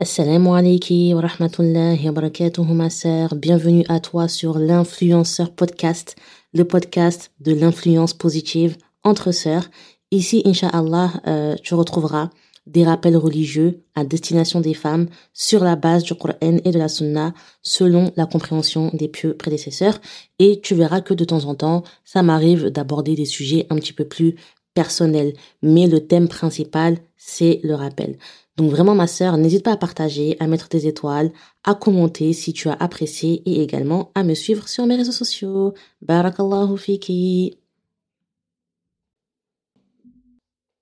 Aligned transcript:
Assalamu 0.00 0.54
alaikum 0.54 1.14
wa 1.14 1.22
rahmatullahi 1.22 2.08
wa 2.08 2.64
ma 2.72 2.88
sœur. 2.88 3.34
Bienvenue 3.34 3.84
à 3.88 3.98
toi 3.98 4.28
sur 4.28 4.56
l'influenceur 4.56 5.50
podcast, 5.52 6.14
le 6.54 6.64
podcast 6.64 7.32
de 7.40 7.52
l'influence 7.52 8.14
positive 8.14 8.76
entre 9.02 9.32
sœurs. 9.32 9.64
Ici, 10.12 10.42
Inch'Allah, 10.44 11.10
euh, 11.26 11.56
tu 11.64 11.74
retrouveras 11.74 12.30
des 12.68 12.84
rappels 12.84 13.16
religieux 13.16 13.82
à 13.96 14.04
destination 14.04 14.60
des 14.60 14.74
femmes 14.74 15.08
sur 15.32 15.64
la 15.64 15.74
base 15.74 16.04
du 16.04 16.14
Coran 16.14 16.36
et 16.40 16.70
de 16.70 16.78
la 16.78 16.86
Sunna 16.86 17.34
selon 17.62 18.12
la 18.14 18.26
compréhension 18.26 18.92
des 18.94 19.08
pieux 19.08 19.36
prédécesseurs. 19.36 20.00
Et 20.38 20.60
tu 20.60 20.76
verras 20.76 21.00
que 21.00 21.12
de 21.12 21.24
temps 21.24 21.46
en 21.46 21.56
temps, 21.56 21.82
ça 22.04 22.22
m'arrive 22.22 22.66
d'aborder 22.66 23.16
des 23.16 23.24
sujets 23.24 23.66
un 23.68 23.74
petit 23.74 23.92
peu 23.92 24.04
plus 24.04 24.36
personnels. 24.74 25.32
Mais 25.60 25.88
le 25.88 26.06
thème 26.06 26.28
principal, 26.28 26.98
c'est 27.16 27.58
le 27.64 27.74
rappel. 27.74 28.16
Donc 28.58 28.72
vraiment 28.72 28.96
ma 28.96 29.06
sœur, 29.06 29.36
n'hésite 29.36 29.62
pas 29.62 29.74
à 29.74 29.76
partager, 29.76 30.36
à 30.40 30.48
mettre 30.48 30.68
des 30.68 30.88
étoiles, 30.88 31.30
à 31.62 31.76
commenter 31.76 32.32
si 32.32 32.52
tu 32.52 32.68
as 32.68 32.72
apprécié 32.72 33.40
et 33.46 33.62
également 33.62 34.10
à 34.16 34.24
me 34.24 34.34
suivre 34.34 34.68
sur 34.68 34.84
mes 34.84 34.96
réseaux 34.96 35.12
sociaux. 35.12 35.74
Barakallahu 36.02 36.76
fiki. 36.76 37.56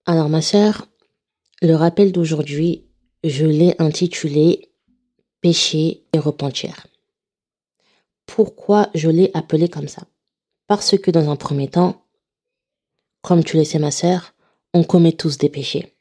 Alors 0.06 0.30
ma 0.30 0.40
sœur, 0.40 0.88
le 1.60 1.74
rappel 1.74 2.12
d'aujourd'hui, 2.12 2.86
je 3.22 3.44
l'ai 3.44 3.74
intitulé 3.78 4.72
Péché 5.42 6.06
et 6.14 6.18
repentir. 6.18 6.86
Pourquoi 8.24 8.88
je 8.94 9.10
l'ai 9.10 9.30
appelé 9.34 9.68
comme 9.68 9.88
ça? 9.88 10.04
Parce 10.66 10.96
que 10.96 11.10
dans 11.10 11.30
un 11.30 11.36
premier 11.36 11.68
temps, 11.68 12.06
comme 13.20 13.44
tu 13.44 13.58
le 13.58 13.64
sais 13.64 13.78
ma 13.78 13.90
sœur, 13.90 14.32
on 14.72 14.82
commet 14.82 15.12
tous 15.12 15.36
des 15.36 15.50
péchés. 15.50 15.95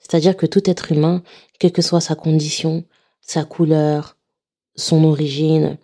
C'est-à-dire 0.00 0.36
que 0.36 0.46
tout 0.46 0.68
être 0.68 0.90
humain, 0.92 1.22
quelle 1.58 1.72
que 1.72 1.82
soit 1.82 2.00
sa 2.00 2.14
condition, 2.14 2.84
sa 3.20 3.44
couleur, 3.44 4.16
son 4.74 5.04
origine, 5.04 5.78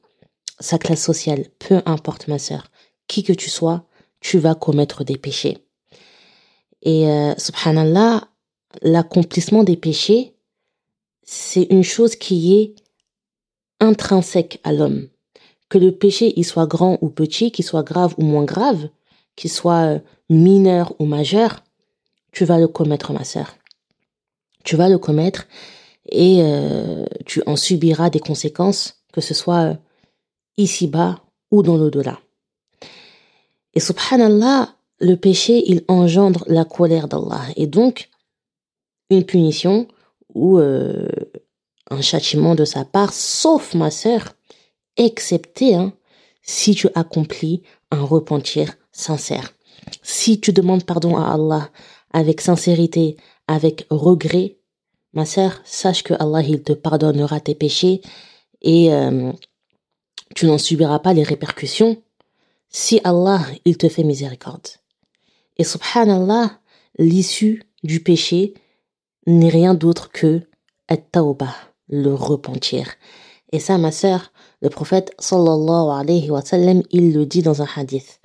sa 0.58 0.78
classe 0.78 1.02
sociale, 1.02 1.46
peu 1.58 1.82
importe 1.86 2.28
ma 2.28 2.38
sœur, 2.38 2.70
qui 3.06 3.22
que 3.22 3.32
tu 3.32 3.50
sois, 3.50 3.84
tu 4.20 4.38
vas 4.38 4.54
commettre 4.54 5.04
des 5.04 5.18
péchés. 5.18 5.58
Et 6.82 7.08
euh, 7.08 7.34
subhanallah, 7.36 8.28
l'accomplissement 8.82 9.64
des 9.64 9.76
péchés, 9.76 10.34
c'est 11.22 11.64
une 11.64 11.84
chose 11.84 12.16
qui 12.16 12.56
est 12.58 12.74
intrinsèque 13.80 14.60
à 14.64 14.72
l'homme. 14.72 15.08
Que 15.68 15.78
le 15.78 15.92
péché, 15.92 16.32
il 16.36 16.44
soit 16.44 16.66
grand 16.66 16.98
ou 17.00 17.10
petit, 17.10 17.50
qu'il 17.50 17.64
soit 17.64 17.82
grave 17.82 18.14
ou 18.18 18.22
moins 18.22 18.44
grave, 18.44 18.88
qu'il 19.34 19.50
soit 19.50 19.94
euh, 19.94 19.98
mineur 20.30 20.94
ou 20.98 21.04
majeur, 21.04 21.62
tu 22.32 22.44
vas 22.44 22.58
le 22.58 22.68
commettre, 22.68 23.12
ma 23.12 23.24
sœur 23.24 23.56
tu 24.66 24.76
vas 24.76 24.90
le 24.90 24.98
commettre 24.98 25.46
et 26.10 26.40
euh, 26.42 27.06
tu 27.24 27.42
en 27.46 27.56
subiras 27.56 28.10
des 28.10 28.20
conséquences, 28.20 29.00
que 29.12 29.22
ce 29.22 29.32
soit 29.32 29.62
euh, 29.62 29.74
ici-bas 30.58 31.20
ou 31.50 31.62
dans 31.62 31.76
l'au-delà. 31.76 32.20
Et 33.72 33.80
subhanallah, 33.80 34.74
le 35.00 35.14
péché, 35.14 35.62
il 35.66 35.82
engendre 35.88 36.44
la 36.48 36.64
colère 36.64 37.08
d'Allah. 37.08 37.42
Et 37.56 37.66
donc, 37.66 38.08
une 39.10 39.24
punition 39.24 39.86
ou 40.34 40.58
euh, 40.58 41.08
un 41.90 42.02
châtiment 42.02 42.54
de 42.54 42.64
sa 42.64 42.84
part, 42.84 43.12
sauf 43.12 43.74
ma 43.74 43.90
sœur, 43.90 44.34
excepté 44.96 45.74
hein, 45.74 45.92
si 46.42 46.74
tu 46.74 46.88
accomplis 46.94 47.62
un 47.90 48.02
repentir 48.02 48.74
sincère. 48.92 49.52
Si 50.02 50.40
tu 50.40 50.52
demandes 50.52 50.84
pardon 50.84 51.16
à 51.16 51.34
Allah 51.34 51.70
avec 52.12 52.40
sincérité, 52.40 53.16
avec 53.48 53.86
regret, 53.90 54.58
ma 55.12 55.24
sœur, 55.24 55.60
sache 55.64 56.02
que 56.02 56.14
Allah, 56.14 56.42
il 56.42 56.62
te 56.62 56.72
pardonnera 56.72 57.40
tes 57.40 57.54
péchés 57.54 58.00
et 58.62 58.92
euh, 58.92 59.32
tu 60.34 60.46
n'en 60.46 60.58
subiras 60.58 60.98
pas 60.98 61.14
les 61.14 61.22
répercussions 61.22 62.02
si 62.68 63.00
Allah, 63.04 63.40
il 63.64 63.78
te 63.78 63.88
fait 63.88 64.02
miséricorde. 64.02 64.66
Et 65.56 65.64
subhanallah, 65.64 66.60
l'issue 66.98 67.62
du 67.82 68.00
péché 68.00 68.54
n'est 69.26 69.48
rien 69.48 69.74
d'autre 69.74 70.10
que 70.10 70.42
at-tawbah, 70.88 71.54
le 71.88 72.12
repentir. 72.12 72.94
Et 73.52 73.60
ça, 73.60 73.78
ma 73.78 73.92
sœur, 73.92 74.32
le 74.60 74.68
prophète 74.68 75.14
sallallahu 75.18 75.88
alayhi 75.98 76.30
wa 76.30 76.42
sallam, 76.42 76.82
il 76.90 77.14
le 77.14 77.24
dit 77.24 77.42
dans 77.42 77.62
un 77.62 77.68
hadith 77.76 78.20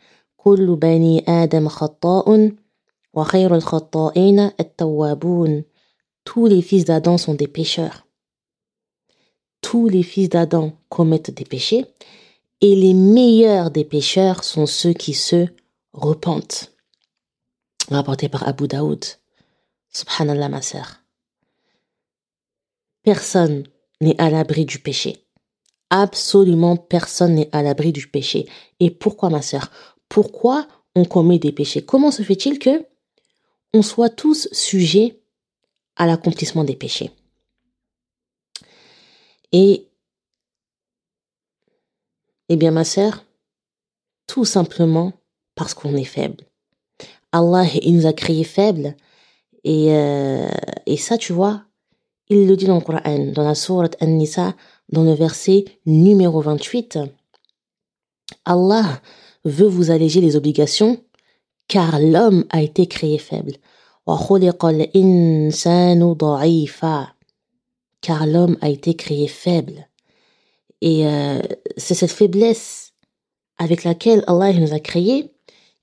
tous 6.23 6.45
les 6.45 6.61
fils 6.61 6.85
d'Adam 6.85 7.17
sont 7.17 7.33
des 7.33 7.47
pécheurs. 7.47 8.07
Tous 9.61 9.89
les 9.89 10.03
fils 10.03 10.29
d'Adam 10.29 10.73
commettent 10.89 11.31
des 11.31 11.43
péchés 11.43 11.85
et 12.61 12.75
les 12.75 12.93
meilleurs 12.93 13.71
des 13.71 13.83
pécheurs 13.83 14.43
sont 14.43 14.65
ceux 14.65 14.93
qui 14.93 15.13
se 15.13 15.47
repentent. 15.93 16.71
Rapporté 17.89 18.29
par 18.29 18.47
Abu 18.47 18.67
Daoud. 18.67 19.03
Subhanallah, 19.89 20.47
ma 20.47 20.61
sœur. 20.61 21.01
Personne 23.03 23.63
n'est 23.99 24.19
à 24.21 24.29
l'abri 24.29 24.65
du 24.65 24.79
péché. 24.79 25.25
Absolument 25.89 26.77
personne 26.77 27.35
n'est 27.35 27.49
à 27.51 27.61
l'abri 27.61 27.91
du 27.91 28.07
péché. 28.07 28.47
Et 28.79 28.89
pourquoi, 28.89 29.29
ma 29.29 29.41
sœur? 29.41 29.69
Pourquoi 30.07 30.67
on 30.95 31.03
commet 31.03 31.39
des 31.39 31.51
péchés? 31.51 31.83
Comment 31.83 32.11
se 32.11 32.23
fait-il 32.23 32.59
que 32.59 32.85
on 33.73 33.81
soit 33.81 34.09
tous 34.09 34.49
sujets 34.51 35.21
à 35.95 36.05
l'accomplissement 36.05 36.63
des 36.63 36.75
péchés. 36.75 37.11
Et, 39.51 39.87
eh 42.49 42.55
bien, 42.55 42.71
ma 42.71 42.83
sœur, 42.83 43.23
tout 44.27 44.45
simplement 44.45 45.13
parce 45.55 45.73
qu'on 45.73 45.95
est 45.95 46.05
faible. 46.05 46.43
Allah, 47.31 47.65
il 47.81 47.95
nous 47.95 48.05
a 48.05 48.13
créés 48.13 48.43
faibles. 48.43 48.95
Et, 49.63 49.93
euh, 49.93 50.49
et 50.85 50.97
ça, 50.97 51.17
tu 51.17 51.33
vois, 51.33 51.65
il 52.29 52.47
le 52.47 52.55
dit 52.55 52.65
dans 52.65 52.75
le 52.75 52.81
Coran, 52.81 53.31
dans 53.33 53.43
la 53.43 53.55
sourate 53.55 54.01
An-Nisa, 54.01 54.55
dans 54.89 55.03
le 55.03 55.13
verset 55.13 55.65
numéro 55.85 56.41
28. 56.41 56.99
Allah 58.45 59.01
veut 59.43 59.67
vous 59.67 59.91
alléger 59.91 60.21
les 60.21 60.35
obligations 60.35 61.03
car 61.67 61.99
l'homme 61.99 62.45
a 62.49 62.61
été 62.61 62.87
créé 62.87 63.17
faible 63.17 63.53
car 68.01 68.25
l'homme 68.25 68.57
a 68.61 68.69
été 68.69 68.95
créé 68.95 69.27
faible. 69.27 69.87
Et 70.81 71.05
euh, 71.05 71.39
c'est 71.77 71.93
cette 71.93 72.11
faiblesse 72.11 72.93
avec 73.57 73.83
laquelle 73.83 74.23
Allah 74.27 74.53
nous 74.53 74.73
a 74.73 74.79
créés 74.79 75.31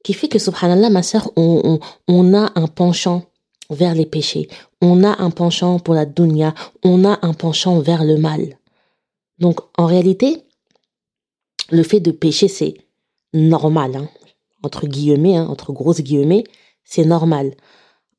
qui 0.04 0.12
fait 0.14 0.28
que, 0.28 0.38
subhanallah, 0.38 0.90
ma 0.90 1.02
sœur, 1.02 1.30
on, 1.36 1.78
on, 2.06 2.34
a 2.34 2.52
un 2.54 2.66
penchant 2.66 3.24
vers 3.70 3.94
les 3.94 4.06
péchés. 4.06 4.48
On 4.80 5.04
a 5.04 5.22
un 5.22 5.30
penchant 5.30 5.78
pour 5.78 5.94
la 5.94 6.06
dunya. 6.06 6.54
On 6.82 7.04
a 7.04 7.18
un 7.22 7.34
penchant 7.34 7.80
vers 7.80 8.04
le 8.04 8.16
mal. 8.16 8.58
Donc, 9.38 9.60
en 9.76 9.86
réalité, 9.86 10.44
le 11.70 11.82
fait 11.82 12.00
de 12.00 12.10
pécher, 12.10 12.48
c'est 12.48 12.74
normal, 13.32 13.96
hein. 13.96 14.08
Entre 14.62 14.86
guillemets, 14.86 15.36
hein, 15.36 15.46
entre 15.48 15.72
grosses 15.72 16.00
guillemets, 16.00 16.44
c'est 16.84 17.04
normal. 17.04 17.54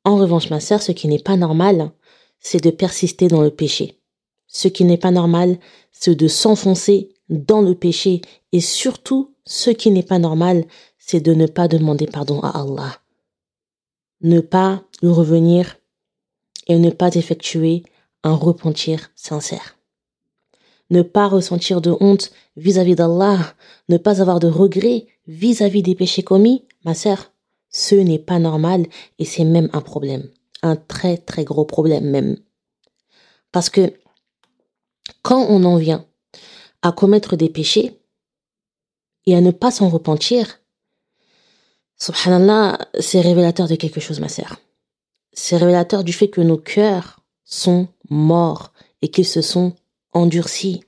En 0.04 0.16
revanche, 0.16 0.50
ma 0.50 0.60
sœur, 0.60 0.82
ce 0.82 0.92
qui 0.92 1.08
n'est 1.08 1.18
pas 1.18 1.36
normal, 1.36 1.92
c'est 2.38 2.62
de 2.62 2.70
persister 2.70 3.28
dans 3.28 3.42
le 3.42 3.50
péché. 3.50 4.00
Ce 4.46 4.68
qui 4.68 4.84
n'est 4.84 4.96
pas 4.96 5.10
normal, 5.10 5.58
c'est 5.92 6.14
de 6.14 6.28
s'enfoncer 6.28 7.10
dans 7.28 7.60
le 7.60 7.74
péché. 7.74 8.22
Et 8.52 8.60
surtout, 8.60 9.34
ce 9.44 9.70
qui 9.70 9.90
n'est 9.90 10.02
pas 10.02 10.18
normal, 10.18 10.64
c'est 10.98 11.20
de 11.20 11.34
ne 11.34 11.46
pas 11.46 11.68
demander 11.68 12.06
pardon 12.06 12.40
à 12.40 12.60
Allah. 12.60 13.00
Ne 14.22 14.40
pas 14.40 14.82
lui 15.02 15.10
revenir 15.10 15.78
et 16.66 16.78
ne 16.78 16.90
pas 16.90 17.14
effectuer 17.14 17.82
un 18.22 18.34
repentir 18.34 19.10
sincère. 19.14 19.79
Ne 20.90 21.02
pas 21.02 21.28
ressentir 21.28 21.80
de 21.80 21.94
honte 22.00 22.32
vis-à-vis 22.56 22.96
d'Allah, 22.96 23.38
ne 23.88 23.96
pas 23.96 24.20
avoir 24.20 24.40
de 24.40 24.48
regrets 24.48 25.06
vis-à-vis 25.26 25.82
des 25.82 25.94
péchés 25.94 26.22
commis, 26.22 26.64
ma 26.84 26.94
sœur, 26.94 27.32
ce 27.70 27.94
n'est 27.94 28.18
pas 28.18 28.38
normal 28.38 28.86
et 29.18 29.24
c'est 29.24 29.44
même 29.44 29.70
un 29.72 29.80
problème. 29.80 30.28
Un 30.62 30.76
très 30.76 31.16
très 31.16 31.44
gros 31.44 31.64
problème 31.64 32.10
même. 32.10 32.36
Parce 33.52 33.70
que 33.70 33.94
quand 35.22 35.46
on 35.48 35.64
en 35.64 35.76
vient 35.76 36.04
à 36.82 36.92
commettre 36.92 37.36
des 37.36 37.48
péchés 37.48 38.00
et 39.26 39.36
à 39.36 39.40
ne 39.40 39.50
pas 39.50 39.70
s'en 39.70 39.88
repentir, 39.88 40.60
subhanallah, 41.96 42.78
c'est 42.98 43.20
révélateur 43.20 43.68
de 43.68 43.76
quelque 43.76 44.00
chose, 44.00 44.20
ma 44.20 44.28
sœur. 44.28 44.56
C'est 45.32 45.56
révélateur 45.56 46.04
du 46.04 46.12
fait 46.12 46.28
que 46.28 46.40
nos 46.40 46.58
cœurs 46.58 47.20
sont 47.44 47.88
morts 48.08 48.72
et 49.02 49.08
qu'ils 49.08 49.26
se 49.26 49.42
sont 49.42 49.74
endurcis. 50.12 50.82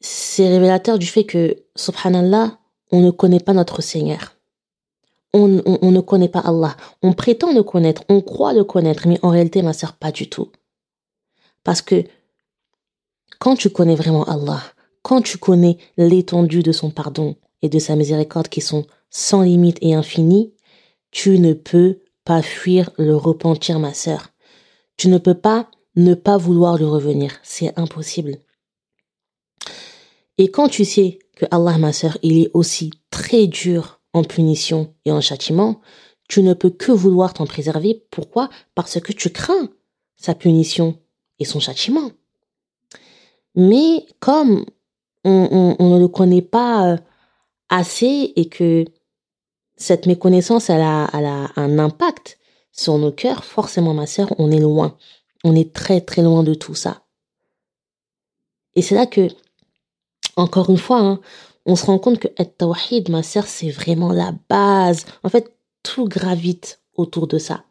C'est 0.00 0.48
révélateur 0.48 0.98
du 0.98 1.06
fait 1.06 1.24
que, 1.24 1.56
subhanallah, 1.76 2.58
on 2.92 3.00
ne 3.00 3.10
connaît 3.10 3.40
pas 3.40 3.52
notre 3.52 3.82
Seigneur 3.82 4.38
on, 5.32 5.90
ne 5.90 6.00
connaît 6.00 6.28
pas 6.28 6.40
Allah. 6.40 6.76
On 7.02 7.12
prétend 7.12 7.52
le 7.52 7.62
connaître, 7.62 8.02
on 8.08 8.20
croit 8.20 8.52
le 8.52 8.64
connaître, 8.64 9.06
mais 9.06 9.18
en 9.22 9.30
réalité, 9.30 9.62
ma 9.62 9.72
sœur, 9.72 9.94
pas 9.94 10.12
du 10.12 10.28
tout. 10.28 10.50
Parce 11.64 11.82
que 11.82 12.04
quand 13.38 13.56
tu 13.56 13.70
connais 13.70 13.94
vraiment 13.94 14.24
Allah, 14.24 14.62
quand 15.02 15.22
tu 15.22 15.38
connais 15.38 15.78
l'étendue 15.96 16.62
de 16.62 16.72
son 16.72 16.90
pardon 16.90 17.36
et 17.62 17.68
de 17.68 17.78
sa 17.78 17.96
miséricorde 17.96 18.48
qui 18.48 18.60
sont 18.60 18.86
sans 19.10 19.42
limite 19.42 19.78
et 19.80 19.94
infinies, 19.94 20.52
tu 21.10 21.38
ne 21.38 21.52
peux 21.52 22.00
pas 22.24 22.42
fuir 22.42 22.90
le 22.98 23.16
repentir, 23.16 23.78
ma 23.78 23.94
sœur. 23.94 24.28
Tu 24.96 25.08
ne 25.08 25.18
peux 25.18 25.34
pas 25.34 25.70
ne 25.98 26.14
pas 26.14 26.36
vouloir 26.36 26.78
le 26.78 26.86
revenir. 26.86 27.32
C'est 27.42 27.76
impossible. 27.78 28.36
Et 30.38 30.50
quand 30.50 30.68
tu 30.68 30.84
sais 30.84 31.18
que 31.36 31.44
Allah, 31.50 31.76
ma 31.78 31.92
sœur, 31.92 32.16
il 32.22 32.38
est 32.38 32.50
aussi 32.54 32.90
très 33.10 33.46
dur 33.46 34.00
en 34.12 34.22
punition 34.22 34.94
et 35.04 35.12
en 35.12 35.20
châtiment, 35.20 35.80
tu 36.28 36.42
ne 36.42 36.54
peux 36.54 36.70
que 36.70 36.92
vouloir 36.92 37.34
t'en 37.34 37.46
préserver. 37.46 38.06
Pourquoi? 38.10 38.48
Parce 38.74 39.00
que 39.00 39.12
tu 39.12 39.30
crains 39.30 39.70
sa 40.16 40.34
punition 40.34 40.98
et 41.40 41.44
son 41.44 41.58
châtiment. 41.58 42.12
Mais 43.56 44.06
comme 44.20 44.64
on, 45.24 45.76
ne 45.80 45.98
le 45.98 46.08
connaît 46.08 46.42
pas 46.42 46.92
euh, 46.92 46.96
assez 47.68 48.32
et 48.36 48.48
que 48.48 48.84
cette 49.76 50.06
méconnaissance 50.06 50.70
a, 50.70 51.04
a 51.04 51.60
un 51.60 51.78
impact 51.78 52.38
sur 52.70 52.98
nos 52.98 53.12
cœurs, 53.12 53.44
forcément 53.44 53.94
ma 53.94 54.06
sœur, 54.06 54.32
on 54.38 54.50
est 54.52 54.60
loin. 54.60 54.96
On 55.44 55.54
est 55.54 55.72
très 55.72 56.00
très 56.00 56.22
loin 56.22 56.42
de 56.42 56.54
tout 56.54 56.74
ça. 56.74 57.04
Et 58.74 58.82
c'est 58.82 58.94
là 58.94 59.06
que, 59.06 59.28
encore 60.36 60.70
une 60.70 60.78
fois, 60.78 61.00
hein, 61.00 61.20
on 61.66 61.76
se 61.76 61.86
rend 61.86 61.98
compte 61.98 62.18
que 62.18 62.28
être 62.38 62.56
tawhid, 62.56 63.10
ma 63.10 63.22
sœur, 63.22 63.46
c'est 63.46 63.70
vraiment 63.70 64.12
la 64.12 64.32
base. 64.48 65.04
En 65.22 65.28
fait, 65.28 65.54
tout 65.82 66.06
gravite 66.06 66.80
autour 66.94 67.26
de 67.26 67.38
ça. 67.38 67.64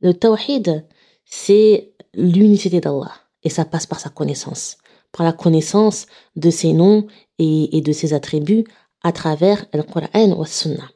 Le 0.00 0.12
tawhid, 0.12 0.84
c'est 1.24 1.94
l'unicité 2.14 2.80
d'Allah. 2.80 3.12
Et 3.42 3.50
ça 3.50 3.64
passe 3.64 3.86
par 3.86 4.00
sa 4.00 4.10
connaissance. 4.10 4.78
Par 5.12 5.24
la 5.24 5.32
connaissance 5.32 6.06
de 6.36 6.50
ses 6.50 6.72
noms 6.72 7.06
et, 7.38 7.80
de 7.80 7.92
ses 7.92 8.12
attributs 8.12 8.64
à 9.02 9.12
travers 9.12 9.64
le 9.72 9.82
Coran 9.82 10.32
ou 10.32 10.42
le 10.42 10.46
Sunnah. 10.46 10.90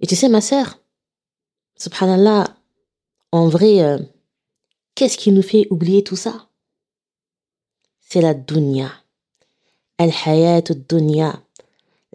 Et 0.00 0.06
tu 0.06 0.14
sais, 0.14 0.28
ma 0.28 0.40
sœur, 0.40 0.78
subhanallah, 1.78 2.44
en 3.36 3.48
vrai, 3.48 3.82
euh, 3.82 3.98
qu'est-ce 4.94 5.18
qui 5.18 5.30
nous 5.30 5.42
fait 5.42 5.66
oublier 5.70 6.02
tout 6.02 6.16
ça? 6.16 6.48
C'est 8.00 8.22
la 8.22 8.32
dunya. 8.32 8.90
Al-hayat 9.98 10.72
dunya. 10.88 11.42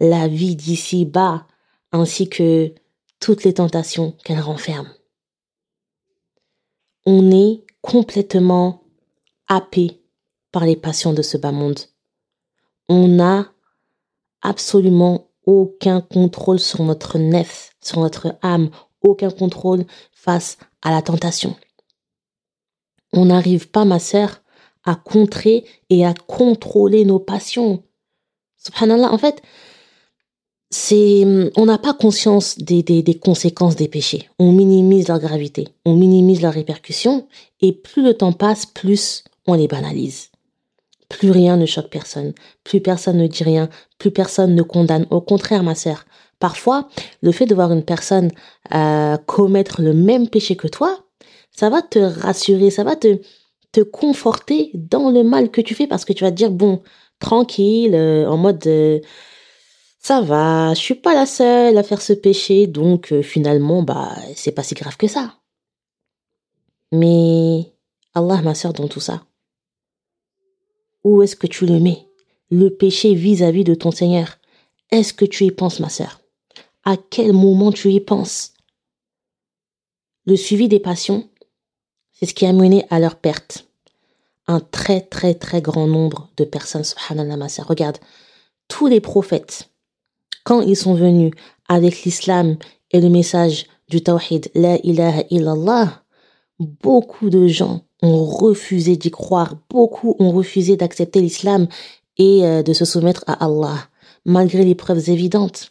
La 0.00 0.26
vie 0.26 0.56
d'ici 0.56 1.04
bas, 1.04 1.46
ainsi 1.92 2.28
que 2.28 2.74
toutes 3.20 3.44
les 3.44 3.54
tentations 3.54 4.16
qu'elle 4.24 4.40
renferme. 4.40 4.92
On 7.06 7.30
est 7.30 7.64
complètement 7.82 8.82
happé 9.46 10.02
par 10.50 10.64
les 10.64 10.76
passions 10.76 11.12
de 11.12 11.22
ce 11.22 11.36
bas 11.36 11.52
monde. 11.52 11.78
On 12.88 13.06
n'a 13.06 13.52
absolument 14.40 15.30
aucun 15.46 16.00
contrôle 16.00 16.58
sur 16.58 16.82
notre 16.82 17.18
nef, 17.18 17.76
sur 17.80 18.00
notre 18.00 18.36
âme, 18.42 18.70
aucun 19.02 19.30
contrôle 19.30 19.86
face 20.10 20.58
à 20.82 20.90
la 20.90 21.02
tentation. 21.02 21.56
On 23.12 23.26
n'arrive 23.26 23.68
pas, 23.68 23.84
ma 23.84 23.98
sœur, 23.98 24.42
à 24.84 24.94
contrer 24.94 25.64
et 25.90 26.04
à 26.04 26.14
contrôler 26.14 27.04
nos 27.04 27.18
passions. 27.18 27.82
Subhanallah, 28.56 29.12
en 29.12 29.18
fait, 29.18 29.42
c'est, 30.70 31.24
on 31.56 31.66
n'a 31.66 31.78
pas 31.78 31.92
conscience 31.92 32.58
des, 32.58 32.82
des, 32.82 33.02
des, 33.02 33.18
conséquences 33.18 33.76
des 33.76 33.88
péchés. 33.88 34.30
On 34.38 34.52
minimise 34.52 35.08
leur 35.08 35.18
gravité, 35.18 35.68
on 35.84 35.96
minimise 35.96 36.40
leurs 36.40 36.54
répercussions, 36.54 37.28
et 37.60 37.72
plus 37.72 38.02
le 38.02 38.14
temps 38.14 38.32
passe, 38.32 38.66
plus 38.66 39.24
on 39.46 39.54
les 39.54 39.68
banalise. 39.68 40.30
Plus 41.08 41.30
rien 41.30 41.58
ne 41.58 41.66
choque 41.66 41.90
personne, 41.90 42.32
plus 42.64 42.80
personne 42.80 43.18
ne 43.18 43.26
dit 43.26 43.44
rien, 43.44 43.68
plus 43.98 44.10
personne 44.10 44.54
ne 44.54 44.62
condamne. 44.62 45.06
Au 45.10 45.20
contraire, 45.20 45.62
ma 45.62 45.74
sœur, 45.74 46.06
parfois, 46.42 46.88
le 47.20 47.30
fait 47.30 47.46
de 47.46 47.54
voir 47.54 47.70
une 47.70 47.84
personne 47.84 48.32
euh, 48.74 49.16
commettre 49.16 49.80
le 49.80 49.94
même 49.94 50.28
péché 50.28 50.56
que 50.56 50.66
toi, 50.66 51.04
ça 51.52 51.70
va 51.70 51.82
te 51.82 52.00
rassurer, 52.00 52.70
ça 52.70 52.82
va 52.82 52.96
te, 52.96 53.20
te 53.70 53.80
conforter 53.80 54.72
dans 54.74 55.08
le 55.10 55.22
mal 55.22 55.52
que 55.52 55.60
tu 55.60 55.76
fais 55.76 55.86
parce 55.86 56.04
que 56.04 56.12
tu 56.12 56.24
vas 56.24 56.32
te 56.32 56.36
dire, 56.36 56.50
bon, 56.50 56.82
tranquille, 57.20 57.94
euh, 57.94 58.26
en 58.28 58.36
mode... 58.36 58.66
Euh, 58.66 58.98
ça 60.00 60.20
va, 60.20 60.74
je 60.74 60.80
suis 60.80 60.96
pas 60.96 61.14
la 61.14 61.26
seule 61.26 61.78
à 61.78 61.84
faire 61.84 62.02
ce 62.02 62.12
péché, 62.12 62.66
donc 62.66 63.14
finalement, 63.22 63.84
bah, 63.84 64.10
c'est 64.34 64.50
pas 64.50 64.64
si 64.64 64.74
grave 64.74 64.96
que 64.96 65.06
ça. 65.06 65.36
Mais 66.90 67.72
Allah, 68.12 68.42
ma 68.42 68.56
sœur, 68.56 68.72
dans 68.72 68.88
tout 68.88 68.98
ça, 68.98 69.22
où 71.04 71.22
est-ce 71.22 71.36
que 71.36 71.46
tu 71.46 71.66
le 71.66 71.78
mets? 71.78 72.08
Le 72.50 72.70
péché 72.70 73.14
vis-à-vis 73.14 73.62
de 73.62 73.76
ton 73.76 73.92
Seigneur. 73.92 74.38
Est-ce 74.90 75.14
que 75.14 75.24
tu 75.24 75.44
y 75.44 75.52
penses, 75.52 75.78
ma 75.78 75.88
sœur? 75.88 76.21
À 76.84 76.96
quel 76.96 77.32
moment 77.32 77.70
tu 77.70 77.92
y 77.92 78.00
penses? 78.00 78.54
Le 80.26 80.34
suivi 80.34 80.66
des 80.66 80.80
passions, 80.80 81.28
c'est 82.12 82.26
ce 82.26 82.34
qui 82.34 82.44
a 82.44 82.52
mené 82.52 82.84
à 82.90 82.98
leur 82.98 83.16
perte. 83.16 83.68
Un 84.48 84.58
très 84.58 85.00
très 85.00 85.34
très 85.34 85.62
grand 85.62 85.86
nombre 85.86 86.30
de 86.36 86.44
personnes, 86.44 86.82
subhanallah. 86.82 87.46
Regarde, 87.68 87.98
tous 88.66 88.88
les 88.88 89.00
prophètes, 89.00 89.70
quand 90.42 90.60
ils 90.60 90.76
sont 90.76 90.94
venus 90.94 91.32
avec 91.68 92.02
l'islam 92.02 92.56
et 92.90 93.00
le 93.00 93.10
message 93.10 93.66
du 93.88 94.02
tawhid, 94.02 94.50
la 94.56 94.76
ilaha 94.78 95.22
illallah, 95.30 96.02
beaucoup 96.58 97.30
de 97.30 97.46
gens 97.46 97.82
ont 98.02 98.24
refusé 98.24 98.96
d'y 98.96 99.12
croire, 99.12 99.54
beaucoup 99.70 100.16
ont 100.18 100.32
refusé 100.32 100.76
d'accepter 100.76 101.20
l'islam 101.20 101.68
et 102.18 102.44
euh, 102.44 102.64
de 102.64 102.72
se 102.72 102.84
soumettre 102.84 103.22
à 103.28 103.44
Allah, 103.44 103.88
malgré 104.24 104.64
les 104.64 104.74
preuves 104.74 105.08
évidentes, 105.10 105.70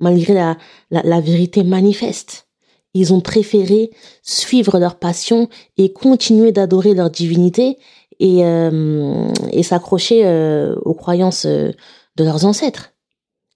malgré 0.00 0.34
la, 0.34 0.56
la, 0.90 1.20
vérité 1.20 1.64
manifeste. 1.64 2.48
Ils 2.94 3.12
ont 3.12 3.20
préféré 3.20 3.90
suivre 4.22 4.78
leur 4.78 4.98
passion 4.98 5.48
et 5.76 5.92
continuer 5.92 6.52
d'adorer 6.52 6.94
leur 6.94 7.10
divinité 7.10 7.78
et, 8.18 8.44
euh, 8.44 9.28
et 9.52 9.62
s'accrocher 9.62 10.26
euh, 10.26 10.74
aux 10.82 10.94
croyances 10.94 11.46
de 11.46 11.74
leurs 12.18 12.44
ancêtres. 12.46 12.92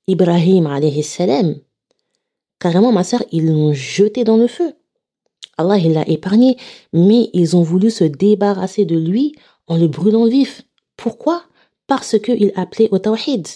Ibrahim 0.07 0.67
alayhi 0.67 1.03
salam, 1.03 1.57
carrément 2.59 2.93
ma 2.93 3.05
sœur, 3.05 3.23
ils 3.33 3.47
l'ont 3.47 3.73
jeté 3.73 4.25
dans 4.25 4.37
le 4.37 4.47
feu. 4.47 4.75
Allah 5.57 5.79
il 5.79 5.93
l'a 5.93 6.09
épargné, 6.09 6.57
mais 6.93 7.29
ils 7.33 7.57
ont 7.57 7.63
voulu 7.63 7.91
se 7.91 8.05
débarrasser 8.05 8.85
de 8.85 8.97
lui 8.97 9.35
en 9.67 9.77
le 9.77 9.89
brûlant 9.89 10.27
vif. 10.27 10.63
Pourquoi? 10.97 11.45
Parce 11.87 12.19
qu'il 12.19 12.53
appelait 12.57 12.89
au 12.91 12.99
tawhid. 12.99 13.47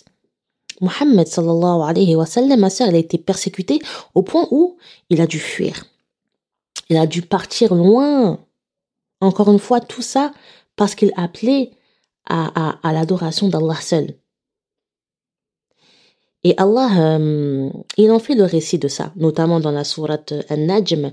Mohammed 0.80 1.26
sallallahu 1.26 1.82
alayhi 1.82 2.16
wa 2.16 2.26
sallam, 2.26 2.64
a 2.64 2.96
été 2.96 3.18
persécutée 3.18 3.78
au 4.14 4.22
point 4.22 4.48
où 4.50 4.76
il 5.10 5.20
a 5.20 5.26
dû 5.26 5.38
fuir. 5.38 5.84
Il 6.88 6.96
a 6.96 7.06
dû 7.06 7.22
partir 7.22 7.74
loin. 7.74 8.40
Encore 9.20 9.50
une 9.50 9.58
fois, 9.58 9.80
tout 9.80 10.02
ça 10.02 10.32
parce 10.76 10.94
qu'il 10.94 11.12
appelait 11.16 11.70
à, 12.26 12.76
à, 12.82 12.92
l'adoration 12.92 13.48
d'Allah 13.48 13.80
seul. 13.80 14.14
Et 16.42 16.54
Allah, 16.58 16.90
euh, 16.98 17.70
il 17.96 18.10
en 18.10 18.18
fait 18.18 18.34
le 18.34 18.44
récit 18.44 18.78
de 18.78 18.88
ça, 18.88 19.12
notamment 19.16 19.60
dans 19.60 19.70
la 19.70 19.84
sourate 19.84 20.34
An-Najm, 20.50 21.12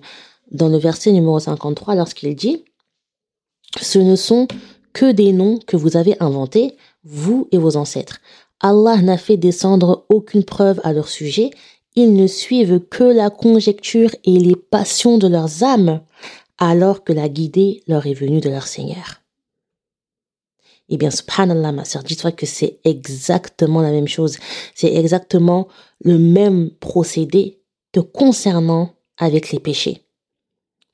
dans 0.51 0.68
le 0.68 0.77
verset 0.77 1.12
numéro 1.12 1.39
53, 1.39 1.96
lorsqu'il 1.96 2.36
dit 2.36 2.65
Ce 3.82 4.00
ne 4.00 4.15
sont 4.15 4.48
que 4.94 5.12
des 5.12 5.32
noms 5.32 5.58
que 5.65 5.77
vous 5.77 5.96
avez 5.96 6.22
inventés, 6.22 6.75
vous 7.03 7.48
et 7.51 7.58
vos 7.58 7.77
ancêtres. 7.77 8.20
Allah 8.62 9.01
n'a 9.01 9.18
fait 9.18 9.38
descendre 9.38 10.06
aucune 10.10 10.44
preuve 10.44 10.80
à 10.84 10.94
leur 10.94 11.10
sujet, 11.10 11.50
ils 11.96 12.13
ne 12.13 12.27
suivent 12.27 12.80
que 12.80 13.03
la 13.03 13.30
conjecture 13.30 14.12
et 14.24 14.38
les 14.38 14.56
passions 14.56 15.18
de 15.18 15.27
leurs 15.27 15.63
âmes, 15.63 16.01
alors 16.58 17.03
que 17.03 17.12
la 17.12 17.27
guidée 17.27 17.84
leur 17.88 18.06
est 18.06 18.13
venue 18.13 18.39
de 18.39 18.50
leur 18.50 18.68
Seigneur. 18.68 19.22
Eh 20.89 20.98
bien, 20.98 21.10
subhanallah, 21.10 21.72
ma 21.72 21.86
soeur, 21.86 22.03
dis-toi 22.03 22.32
que 22.32 22.46
c'est 22.46 22.80
exactement 22.84 23.82
la 23.82 23.91
même 23.91 24.08
chose. 24.08 24.38
C'est 24.75 24.94
exactement 24.94 25.68
le 26.03 26.18
même 26.20 26.70
procédé 26.70 27.62
te 27.94 28.00
concernant 28.00 28.94
avec 29.18 29.51
les 29.51 29.60
péchés. 29.60 30.06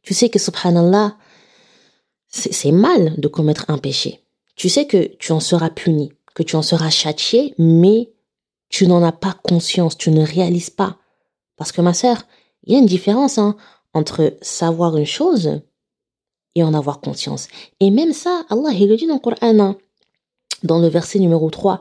Tu 0.03 0.13
sais 0.13 0.29
que 0.29 0.39
subhanallah, 0.39 1.17
c'est 2.29 2.71
mal 2.71 3.15
de 3.17 3.27
commettre 3.27 3.65
un 3.69 3.77
péché. 3.77 4.21
Tu 4.55 4.69
sais 4.69 4.85
que 4.85 5.15
tu 5.17 5.31
en 5.31 5.39
seras 5.39 5.69
puni, 5.69 6.13
que 6.36 6.42
tu 6.42 6.56
en 6.56 6.62
seras 6.62 6.90
châtié, 6.90 7.54
mais 7.58 8.12
tu 8.68 8.86
n'en 8.86 9.02
as 9.02 9.12
pas 9.12 9.34
conscience, 9.42 9.96
tu 9.98 10.10
ne 10.10 10.24
réalises 10.24 10.70
pas. 10.70 10.96
Parce 11.56 11.72
que 11.72 11.80
ma 11.80 11.94
sœur, 11.94 12.22
il 12.64 12.72
y 12.72 12.76
a 12.76 12.78
une 12.78 12.86
différence 12.86 13.38
hein, 13.38 13.56
entre 13.92 14.34
savoir 14.40 14.96
une 14.96 15.06
chose 15.06 15.60
et 16.54 16.62
en 16.62 16.74
avoir 16.74 17.00
conscience. 17.00 17.48
Et 17.80 17.90
même 17.90 18.12
ça, 18.12 18.44
Allah, 18.48 18.70
il 18.72 18.88
le 18.88 18.96
dit 18.96 19.06
dans 19.06 19.14
le 19.14 19.20
Coran. 19.20 19.36
Hein 19.42 19.76
dans 20.62 20.78
le 20.78 20.86
verset 20.86 21.18
numéro 21.18 21.50
3 21.50 21.80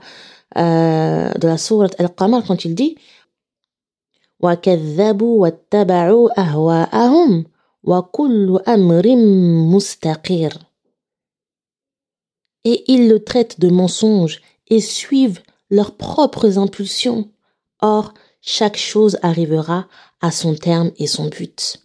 euh, 0.57 1.31
de 1.33 1.47
la 1.47 1.57
sourate 1.57 1.95
Al-Qamar 1.99 2.43
quand 2.45 2.65
il 2.65 2.73
dit 2.73 2.95
وَكَذَّبُوا 4.39 5.41
وَاتَّبَعُوا 5.41 6.39
أَهْوَاءَهُمْ 6.39 7.45
وكل 7.83 8.59
أمر 8.67 9.15
مستقر 9.73 10.53
et 12.66 12.82
ils 12.92 13.08
le 13.08 13.22
traitent 13.22 13.60
de 13.60 13.68
mensonge 13.68 14.42
et 14.66 14.80
suivent 14.80 15.40
leurs 15.70 15.96
propres 15.96 16.58
impulsions. 16.58 17.30
Or, 17.80 18.12
chaque 18.40 18.76
chose 18.76 19.18
arrivera 19.22 19.86
à 20.20 20.32
son 20.32 20.56
terme 20.56 20.90
et 20.98 21.06
son 21.06 21.28
but. 21.28 21.80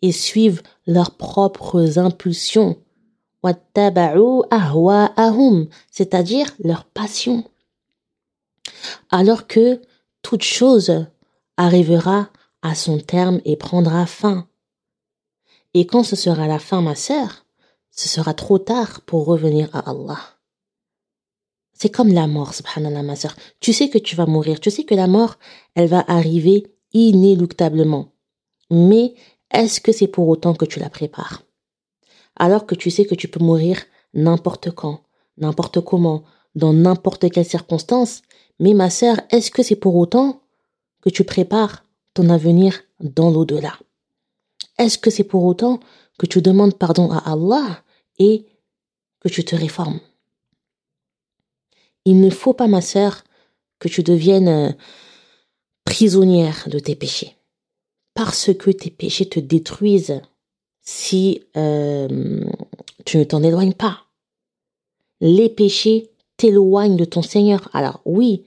Et 0.00 0.10
suivent 0.10 0.62
leurs 0.86 1.16
propres 1.16 1.98
impulsions, 1.98 2.78
c'est-à-dire 5.90 6.46
leurs 6.64 6.84
passions. 6.86 7.44
Alors 9.10 9.46
que 9.46 9.82
toute 10.22 10.44
chose 10.44 11.04
arrivera 11.58 12.30
à 12.62 12.74
son 12.74 12.98
terme 13.00 13.42
et 13.44 13.56
prendra 13.56 14.06
fin. 14.06 14.48
Et 15.74 15.86
quand 15.86 16.04
ce 16.04 16.16
sera 16.16 16.46
la 16.46 16.58
fin, 16.58 16.80
ma 16.80 16.94
sœur, 16.94 17.44
ce 17.98 18.08
sera 18.08 18.32
trop 18.32 18.58
tard 18.58 19.00
pour 19.06 19.24
revenir 19.24 19.74
à 19.74 19.90
Allah. 19.90 20.20
C'est 21.72 21.88
comme 21.88 22.12
la 22.12 22.28
mort, 22.28 22.54
subhanallah, 22.54 23.02
ma 23.02 23.16
sœur. 23.16 23.34
Tu 23.58 23.72
sais 23.72 23.88
que 23.88 23.98
tu 23.98 24.14
vas 24.14 24.26
mourir. 24.26 24.60
Tu 24.60 24.70
sais 24.70 24.84
que 24.84 24.94
la 24.94 25.08
mort, 25.08 25.34
elle 25.74 25.88
va 25.88 26.04
arriver 26.06 26.72
inéluctablement. 26.92 28.12
Mais 28.70 29.14
est-ce 29.50 29.80
que 29.80 29.90
c'est 29.90 30.06
pour 30.06 30.28
autant 30.28 30.54
que 30.54 30.64
tu 30.64 30.78
la 30.78 30.90
prépares? 30.90 31.42
Alors 32.36 32.66
que 32.66 32.76
tu 32.76 32.92
sais 32.92 33.04
que 33.04 33.16
tu 33.16 33.26
peux 33.26 33.42
mourir 33.42 33.82
n'importe 34.14 34.70
quand, 34.70 35.00
n'importe 35.36 35.80
comment, 35.80 36.22
dans 36.54 36.72
n'importe 36.72 37.28
quelle 37.32 37.44
circonstance. 37.44 38.22
Mais 38.60 38.74
ma 38.74 38.90
sœur, 38.90 39.16
est-ce 39.30 39.50
que 39.50 39.64
c'est 39.64 39.74
pour 39.74 39.96
autant 39.96 40.40
que 41.00 41.10
tu 41.10 41.24
prépares 41.24 41.84
ton 42.14 42.30
avenir 42.30 42.80
dans 43.00 43.32
l'au-delà? 43.32 43.76
Est-ce 44.78 44.98
que 44.98 45.10
c'est 45.10 45.24
pour 45.24 45.44
autant 45.44 45.80
que 46.16 46.26
tu 46.26 46.42
demandes 46.42 46.78
pardon 46.78 47.10
à 47.10 47.32
Allah 47.32 47.82
et 48.18 48.46
que 49.20 49.28
tu 49.28 49.44
te 49.44 49.56
réformes. 49.56 50.00
Il 52.04 52.20
ne 52.20 52.30
faut 52.30 52.54
pas, 52.54 52.68
ma 52.68 52.80
sœur, 52.80 53.24
que 53.78 53.88
tu 53.88 54.02
deviennes 54.02 54.48
euh, 54.48 54.72
prisonnière 55.84 56.68
de 56.68 56.78
tes 56.78 56.94
péchés. 56.94 57.36
Parce 58.14 58.52
que 58.54 58.70
tes 58.70 58.90
péchés 58.90 59.28
te 59.28 59.40
détruisent 59.40 60.20
si 60.82 61.42
euh, 61.56 62.44
tu 63.04 63.18
ne 63.18 63.24
t'en 63.24 63.42
éloignes 63.42 63.74
pas. 63.74 64.06
Les 65.20 65.48
péchés 65.48 66.10
t'éloignent 66.36 66.96
de 66.96 67.04
ton 67.04 67.22
Seigneur. 67.22 67.68
Alors 67.72 68.00
oui, 68.04 68.46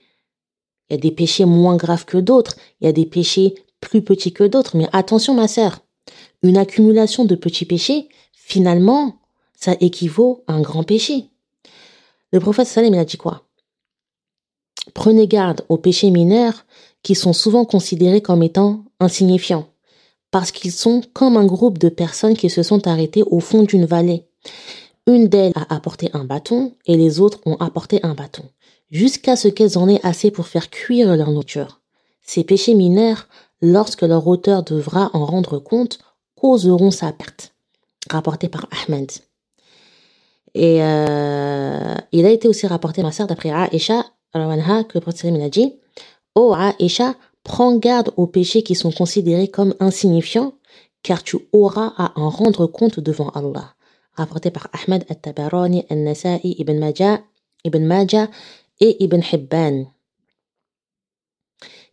il 0.90 0.94
y 0.94 0.98
a 0.98 1.00
des 1.00 1.12
péchés 1.12 1.46
moins 1.46 1.78
graves 1.78 2.06
que 2.06 2.18
d'autres, 2.18 2.56
il 2.80 2.86
y 2.86 2.88
a 2.88 2.94
des 2.94 3.06
péchés 3.06 3.56
plus 3.80 4.02
petits 4.02 4.34
que 4.34 4.44
d'autres, 4.44 4.76
mais 4.76 4.88
attention 4.92 5.34
ma 5.34 5.48
sœur, 5.48 5.80
une 6.44 6.58
accumulation 6.58 7.26
de 7.26 7.36
petits 7.36 7.66
péchés, 7.66 8.10
finalement, 8.34 9.21
ça 9.62 9.76
équivaut 9.80 10.44
à 10.48 10.54
un 10.54 10.62
grand 10.62 10.84
péché. 10.84 11.30
Le 12.34 12.40
prophète 12.40 12.68
Salem, 12.68 12.94
il 12.94 13.00
a 13.00 13.06
dit 13.06 13.18
quoi? 13.18 13.44
Prenez 14.94 15.28
garde 15.28 15.64
aux 15.70 15.78
péchés 15.78 16.10
mineurs 16.10 16.66
qui 17.04 17.16
sont 17.16 17.34
souvent 17.34 17.66
considérés 17.66 18.22
comme 18.22 18.44
étant 18.44 18.84
insignifiants, 19.00 19.68
parce 20.32 20.52
qu'ils 20.52 20.72
sont 20.72 21.02
comme 21.14 21.38
un 21.38 21.46
groupe 21.46 21.78
de 21.78 21.90
personnes 21.90 22.36
qui 22.36 22.50
se 22.50 22.64
sont 22.64 22.88
arrêtées 22.88 23.24
au 23.28 23.40
fond 23.40 23.64
d'une 23.64 23.86
vallée. 23.86 24.26
Une 25.08 25.28
d'elles 25.28 25.54
a 25.56 25.74
apporté 25.74 26.10
un 26.14 26.26
bâton 26.26 26.76
et 26.86 26.98
les 26.98 27.20
autres 27.20 27.40
ont 27.46 27.58
apporté 27.58 28.00
un 28.04 28.14
bâton, 28.14 28.44
jusqu'à 28.90 29.36
ce 29.36 29.48
qu'elles 29.48 29.78
en 29.78 29.88
aient 29.88 30.04
assez 30.04 30.32
pour 30.32 30.48
faire 30.48 30.70
cuire 30.70 31.16
leur 31.16 31.30
nourriture. 31.30 31.82
Ces 32.24 32.44
péchés 32.44 32.76
mineurs, 32.76 33.28
lorsque 33.62 34.04
leur 34.04 34.26
auteur 34.28 34.64
devra 34.64 35.12
en 35.14 35.26
rendre 35.26 35.60
compte, 35.60 36.00
causeront 36.36 36.92
sa 36.92 37.12
perte. 37.12 37.54
Rapporté 38.10 38.48
par 38.48 38.68
Ahmed. 38.72 39.12
Et 40.54 40.84
euh, 40.84 41.96
il 42.12 42.26
a 42.26 42.30
été 42.30 42.48
aussi 42.48 42.68
rapporté, 42.68 43.04
ma 43.04 43.12
sœur, 43.12 43.28
d'après 43.28 43.50
Aisha, 43.50 44.06
que 44.34 44.40
le 44.40 45.00
prophète 45.00 45.34
a 45.34 45.50
dit 45.50 45.76
Oh 46.36 46.56
Aisha, 46.80 47.16
prends 47.44 47.76
garde 47.78 48.12
aux 48.18 48.28
péchés 48.28 48.64
qui 48.64 48.76
sont 48.76 48.92
considérés 48.92 49.48
comme 49.48 49.76
insignifiants, 49.80 50.54
car 51.04 51.24
tu 51.24 51.38
auras 51.52 51.94
à 51.98 52.14
en 52.20 52.30
rendre 52.30 52.68
compte 52.68 53.00
devant 53.00 53.30
Allah. 53.30 53.74
Rapporté 54.14 54.52
par 54.52 54.68
Ahmed 54.74 55.06
al-Tabarani, 55.10 55.86
al-Nasa'i, 55.90 56.56
Ibn 56.60 56.78
Majah, 56.78 57.22
Ibn 57.64 57.84
Majah 57.86 58.28
et 58.80 59.04
Ibn 59.04 59.22
Hibban. 59.32 59.86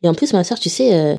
Et 0.02 0.08
en 0.08 0.14
plus, 0.14 0.32
ma 0.32 0.44
sœur, 0.44 0.58
tu 0.58 0.68
sais, 0.68 0.94
euh, 0.94 1.16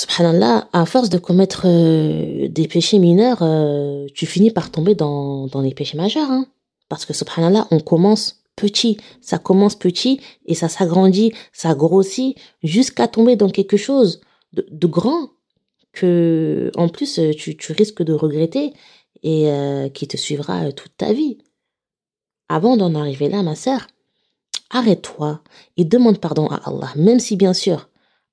subhanallah, 0.00 0.68
à 0.72 0.86
force 0.86 1.10
de 1.10 1.18
commettre 1.18 1.62
euh, 1.66 2.48
des 2.48 2.66
péchés 2.66 2.98
mineurs, 2.98 3.42
euh, 3.42 4.06
tu 4.14 4.26
finis 4.26 4.50
par 4.50 4.70
tomber 4.70 4.94
dans, 4.94 5.46
dans 5.46 5.60
les 5.60 5.74
péchés 5.74 5.96
majeurs. 5.96 6.30
Hein. 6.30 6.46
Parce 6.88 7.04
que 7.04 7.12
subhanallah, 7.12 7.68
on 7.70 7.80
commence 7.80 8.42
petit, 8.56 8.96
ça 9.20 9.38
commence 9.38 9.76
petit 9.76 10.20
et 10.46 10.54
ça 10.54 10.68
s'agrandit, 10.68 11.32
ça 11.52 11.74
grossit 11.74 12.36
jusqu'à 12.62 13.08
tomber 13.08 13.36
dans 13.36 13.50
quelque 13.50 13.76
chose 13.76 14.20
de, 14.52 14.86
grand 14.86 15.30
que, 15.92 16.70
en 16.76 16.88
plus, 16.88 17.20
tu, 17.36 17.56
tu 17.56 17.72
risques 17.72 18.02
de 18.02 18.12
regretter 18.12 18.72
et 19.22 19.50
euh, 19.50 19.88
qui 19.90 20.08
te 20.08 20.16
suivra 20.16 20.72
toute 20.72 20.96
ta 20.96 21.12
vie. 21.12 21.38
Avant 22.48 22.76
d'en 22.76 22.94
arriver 22.94 23.28
là, 23.28 23.42
ma 23.42 23.54
sœur, 23.54 23.86
arrête-toi 24.70 25.42
et 25.76 25.84
demande 25.84 26.18
pardon 26.18 26.46
à 26.48 26.56
Allah, 26.68 26.92
même 26.96 27.20
si 27.20 27.36
bien 27.36 27.52
sûr, 27.52 27.89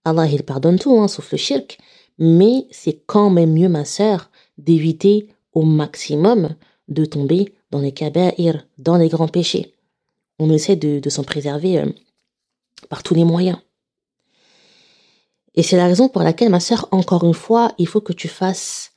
Allah, 0.09 0.27
il 0.27 0.43
pardonne 0.43 0.79
tout, 0.79 0.99
hein, 0.99 1.07
sauf 1.07 1.31
le 1.31 1.37
shirk. 1.37 1.77
Mais 2.17 2.67
c'est 2.71 3.03
quand 3.05 3.29
même 3.29 3.53
mieux, 3.53 3.69
ma 3.69 3.85
sœur, 3.85 4.29
d'éviter 4.57 5.29
au 5.53 5.63
maximum 5.63 6.55
de 6.87 7.05
tomber 7.05 7.53
dans 7.71 7.79
les 7.79 7.91
kaba'ir, 7.91 8.65
dans 8.77 8.97
les 8.97 9.09
grands 9.09 9.27
péchés. 9.27 9.73
On 10.39 10.49
essaie 10.51 10.75
de, 10.75 11.09
s'en 11.09 11.23
préserver 11.23 11.79
euh, 11.79 11.85
par 12.89 13.03
tous 13.03 13.13
les 13.13 13.23
moyens. 13.23 13.57
Et 15.55 15.63
c'est 15.63 15.77
la 15.77 15.87
raison 15.87 16.09
pour 16.09 16.21
laquelle, 16.21 16.49
ma 16.49 16.59
sœur, 16.59 16.87
encore 16.91 17.23
une 17.23 17.33
fois, 17.33 17.73
il 17.77 17.87
faut 17.87 18.01
que 18.01 18.13
tu 18.13 18.27
fasses 18.27 18.91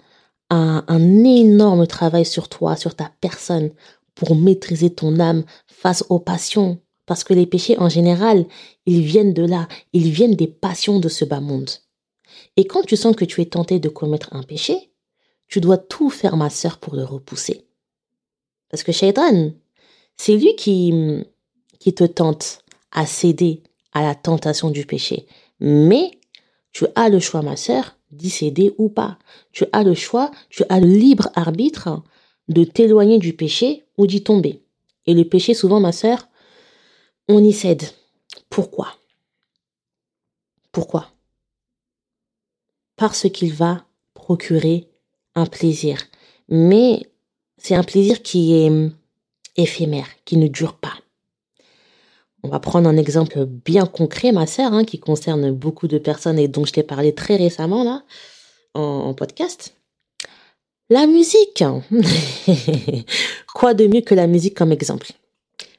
un, 0.50 0.84
un 0.88 1.24
énorme 1.24 1.86
travail 1.86 2.26
sur 2.26 2.48
toi, 2.48 2.76
sur 2.76 2.94
ta 2.94 3.10
personne, 3.20 3.70
pour 4.14 4.36
maîtriser 4.36 4.90
ton 4.90 5.18
âme 5.18 5.44
face 5.66 6.04
aux 6.10 6.18
passions, 6.18 6.78
parce 7.07 7.25
que 7.25 7.35
les 7.35 7.47
péchés, 7.47 7.78
en 7.78 7.88
général, 7.88 8.47
ils 8.87 9.02
viennent 9.02 9.35
de 9.35 9.45
là, 9.45 9.69
ils 9.92 10.11
viennent 10.11 10.37
des 10.37 10.47
passions 10.47 11.00
de 11.00 11.09
ce 11.09 11.25
bas 11.25 11.40
monde. 11.40 11.71
Et 12.57 12.66
quand 12.66 12.83
tu 12.83 12.97
sens 12.97 13.16
que 13.16 13.25
tu 13.25 13.40
es 13.40 13.47
tenté 13.47 13.78
de 13.78 13.88
commettre 13.88 14.28
un 14.33 14.42
péché, 14.42 14.90
tu 15.49 15.61
dois 15.61 15.78
tout 15.78 16.11
faire, 16.11 16.37
ma 16.37 16.50
sœur, 16.50 16.78
pour 16.78 16.95
le 16.95 17.04
repousser. 17.04 17.66
Parce 18.69 18.85
que 18.85 18.92
Shaitan, 18.92 19.52
c'est 20.16 20.37
lui 20.37 20.54
qui, 20.54 21.25
qui 21.78 21.92
te 21.95 22.04
tente 22.04 22.62
à 22.92 23.07
céder 23.07 23.62
à 23.92 24.02
la 24.02 24.14
tentation 24.14 24.71
du 24.71 24.87
péché. 24.87 25.26
Mais 25.59 26.12
tu 26.73 26.87
as 26.95 27.09
le 27.09 27.19
choix, 27.19 27.42
ma 27.42 27.57
sœur, 27.57 27.97
d'y 28.12 28.30
céder 28.30 28.73
ou 28.78 28.88
pas. 28.88 29.19
Tu 29.52 29.64
as 29.73 29.83
le 29.83 29.95
choix, 29.95 30.30
tu 30.49 30.62
as 30.69 30.80
le 30.80 30.87
libre 30.87 31.30
arbitre 31.35 32.02
de 32.49 32.64
t'éloigner 32.64 33.19
du 33.19 33.33
péché 33.33 33.85
ou 33.97 34.07
d'y 34.07 34.23
tomber. 34.23 34.62
Et 35.07 35.14
le 35.14 35.25
péché, 35.25 35.54
souvent, 35.54 35.80
ma 35.80 35.92
sœur, 35.92 36.28
on 37.30 37.44
y 37.44 37.52
cède. 37.52 37.84
Pourquoi? 38.49 38.88
Pourquoi? 40.72 41.08
Parce 42.96 43.28
qu'il 43.30 43.52
va 43.54 43.84
procurer 44.14 44.88
un 45.34 45.46
plaisir. 45.46 45.99
Mais 46.49 47.06
c'est 47.56 47.75
un 47.75 47.84
plaisir 47.84 48.22
qui 48.22 48.54
est 48.54 48.70
éphémère, 49.56 50.08
qui 50.25 50.37
ne 50.37 50.49
dure 50.49 50.75
pas. 50.75 50.94
On 52.42 52.49
va 52.49 52.58
prendre 52.58 52.88
un 52.88 52.96
exemple 52.96 53.44
bien 53.44 53.87
concret, 53.87 54.32
ma 54.32 54.46
sœur, 54.46 54.72
hein, 54.72 54.84
qui 54.84 54.99
concerne 54.99 55.52
beaucoup 55.52 55.88
de 55.88 55.99
personnes 55.99 56.38
et 56.38 56.49
dont 56.49 56.64
je 56.64 56.72
t'ai 56.72 56.82
parlé 56.82 57.14
très 57.14 57.37
récemment 57.37 57.84
là, 57.84 58.02
en 58.75 59.12
podcast. 59.14 59.75
La 60.88 61.06
musique. 61.06 61.62
Quoi 63.54 63.75
de 63.75 63.87
mieux 63.87 64.00
que 64.00 64.14
la 64.14 64.26
musique 64.26 64.56
comme 64.56 64.72
exemple? 64.72 65.12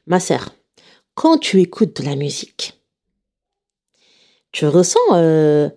Ma 0.08 0.20
sœur, 0.20 0.52
quand 1.22 1.38
tu 1.38 1.62
écoutes 1.62 2.02
de 2.02 2.06
la 2.06 2.16
musique, 2.16 2.82
tu 4.52 4.66
ressens 4.66 4.98
euh, 5.12 5.70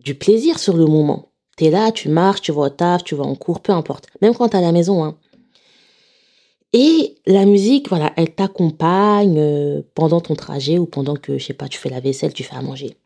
du 0.00 0.14
plaisir 0.14 0.58
sur 0.58 0.76
le 0.76 0.84
moment. 0.84 1.32
Tu 1.56 1.64
es 1.64 1.70
là, 1.70 1.90
tu 1.92 2.10
marches, 2.10 2.42
tu 2.42 2.52
vas 2.52 2.64
au 2.64 2.68
taf, 2.68 3.02
tu 3.02 3.14
vas 3.14 3.24
en 3.24 3.36
cours, 3.36 3.60
peu 3.60 3.72
importe. 3.72 4.08
Même 4.20 4.34
quand 4.34 4.50
tu 4.50 4.54
es 4.54 4.58
à 4.58 4.60
la 4.60 4.72
maison. 4.72 5.02
Hein. 5.02 5.16
Et 6.74 7.16
la 7.24 7.46
musique, 7.46 7.88
voilà, 7.88 8.12
elle 8.18 8.34
t'accompagne 8.34 9.38
euh, 9.38 9.80
pendant 9.94 10.20
ton 10.20 10.34
trajet 10.34 10.76
ou 10.76 10.84
pendant 10.84 11.16
que, 11.16 11.38
je 11.38 11.54
pas, 11.54 11.70
tu 11.70 11.78
fais 11.78 11.88
la 11.88 12.00
vaisselle, 12.00 12.34
tu 12.34 12.44
fais 12.44 12.56
à 12.56 12.60
manger. 12.60 12.98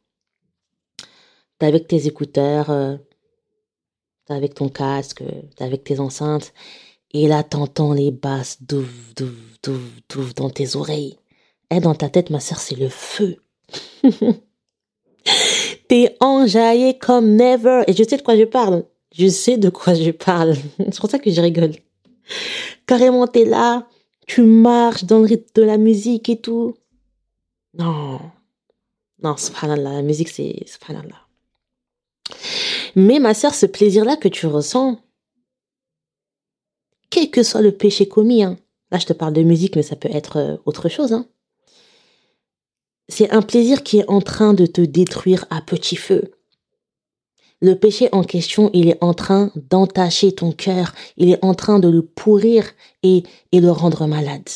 Tu 1.60 1.66
avec 1.66 1.86
tes 1.86 2.08
écouteurs, 2.08 2.70
euh, 2.70 2.96
tu 4.26 4.32
avec 4.32 4.54
ton 4.54 4.68
casque, 4.68 5.22
tu 5.56 5.62
avec 5.62 5.84
tes 5.84 6.00
enceintes. 6.00 6.52
Et 7.12 7.28
là, 7.28 7.44
t'entends 7.44 7.92
les 7.92 8.10
basses 8.10 8.60
douf, 8.60 9.14
douf, 9.14 9.60
douf, 9.62 9.82
douf 10.08 10.34
dans 10.34 10.50
tes 10.50 10.74
oreilles. 10.74 11.16
Eh, 11.70 11.80
dans 11.80 11.94
ta 11.94 12.08
tête, 12.08 12.30
ma 12.30 12.40
sœur, 12.40 12.58
c'est 12.58 12.76
le 12.76 12.88
feu. 12.88 13.36
T'es 15.88 16.16
enjaillé 16.20 16.98
comme 16.98 17.36
never. 17.36 17.84
Et 17.86 17.92
je 17.92 18.02
sais 18.02 18.16
de 18.16 18.22
quoi 18.22 18.36
je 18.36 18.44
parle. 18.44 18.84
Je 19.14 19.28
sais 19.28 19.56
de 19.56 19.70
quoi 19.70 19.94
je 19.94 20.10
parle. 20.10 20.54
C'est 20.78 21.00
pour 21.00 21.10
ça 21.10 21.18
que 21.18 21.30
je 21.30 21.40
rigole. 21.40 21.72
Carrément, 22.86 23.26
t'es 23.26 23.44
là, 23.44 23.88
tu 24.26 24.42
marches 24.42 25.04
dans 25.04 25.18
le 25.18 25.26
rythme 25.26 25.50
de 25.54 25.62
la 25.62 25.78
musique 25.78 26.28
et 26.28 26.40
tout. 26.40 26.76
Non. 27.76 28.20
Non, 29.22 29.36
subhanallah, 29.36 29.94
la 29.94 30.02
musique, 30.02 30.28
c'est 30.28 30.64
subhanallah. 30.66 31.26
Mais 32.96 33.18
ma 33.18 33.34
sœur, 33.34 33.54
ce 33.54 33.66
plaisir-là 33.66 34.16
que 34.16 34.28
tu 34.28 34.46
ressens, 34.46 34.98
quel 37.10 37.30
que 37.30 37.42
soit 37.42 37.60
le 37.60 37.72
péché 37.72 38.08
commis, 38.08 38.42
hein, 38.42 38.56
là 38.90 38.98
je 38.98 39.06
te 39.06 39.12
parle 39.12 39.32
de 39.32 39.42
musique, 39.42 39.76
mais 39.76 39.82
ça 39.82 39.96
peut 39.96 40.08
être 40.12 40.36
euh, 40.38 40.56
autre 40.64 40.88
chose, 40.88 41.12
hein, 41.12 41.26
c'est 43.10 43.30
un 43.30 43.42
plaisir 43.42 43.82
qui 43.82 43.98
est 43.98 44.08
en 44.08 44.20
train 44.20 44.54
de 44.54 44.66
te 44.66 44.80
détruire 44.80 45.44
à 45.50 45.60
petit 45.60 45.96
feu. 45.96 46.32
Le 47.60 47.74
péché 47.74 48.08
en 48.12 48.24
question, 48.24 48.70
il 48.72 48.88
est 48.88 49.02
en 49.02 49.12
train 49.12 49.50
d'entacher 49.68 50.32
ton 50.32 50.52
cœur, 50.52 50.94
il 51.18 51.30
est 51.30 51.44
en 51.44 51.54
train 51.54 51.78
de 51.78 51.88
le 51.88 52.02
pourrir 52.02 52.64
et, 53.02 53.22
et 53.52 53.60
le 53.60 53.70
rendre 53.70 54.06
malade. 54.06 54.48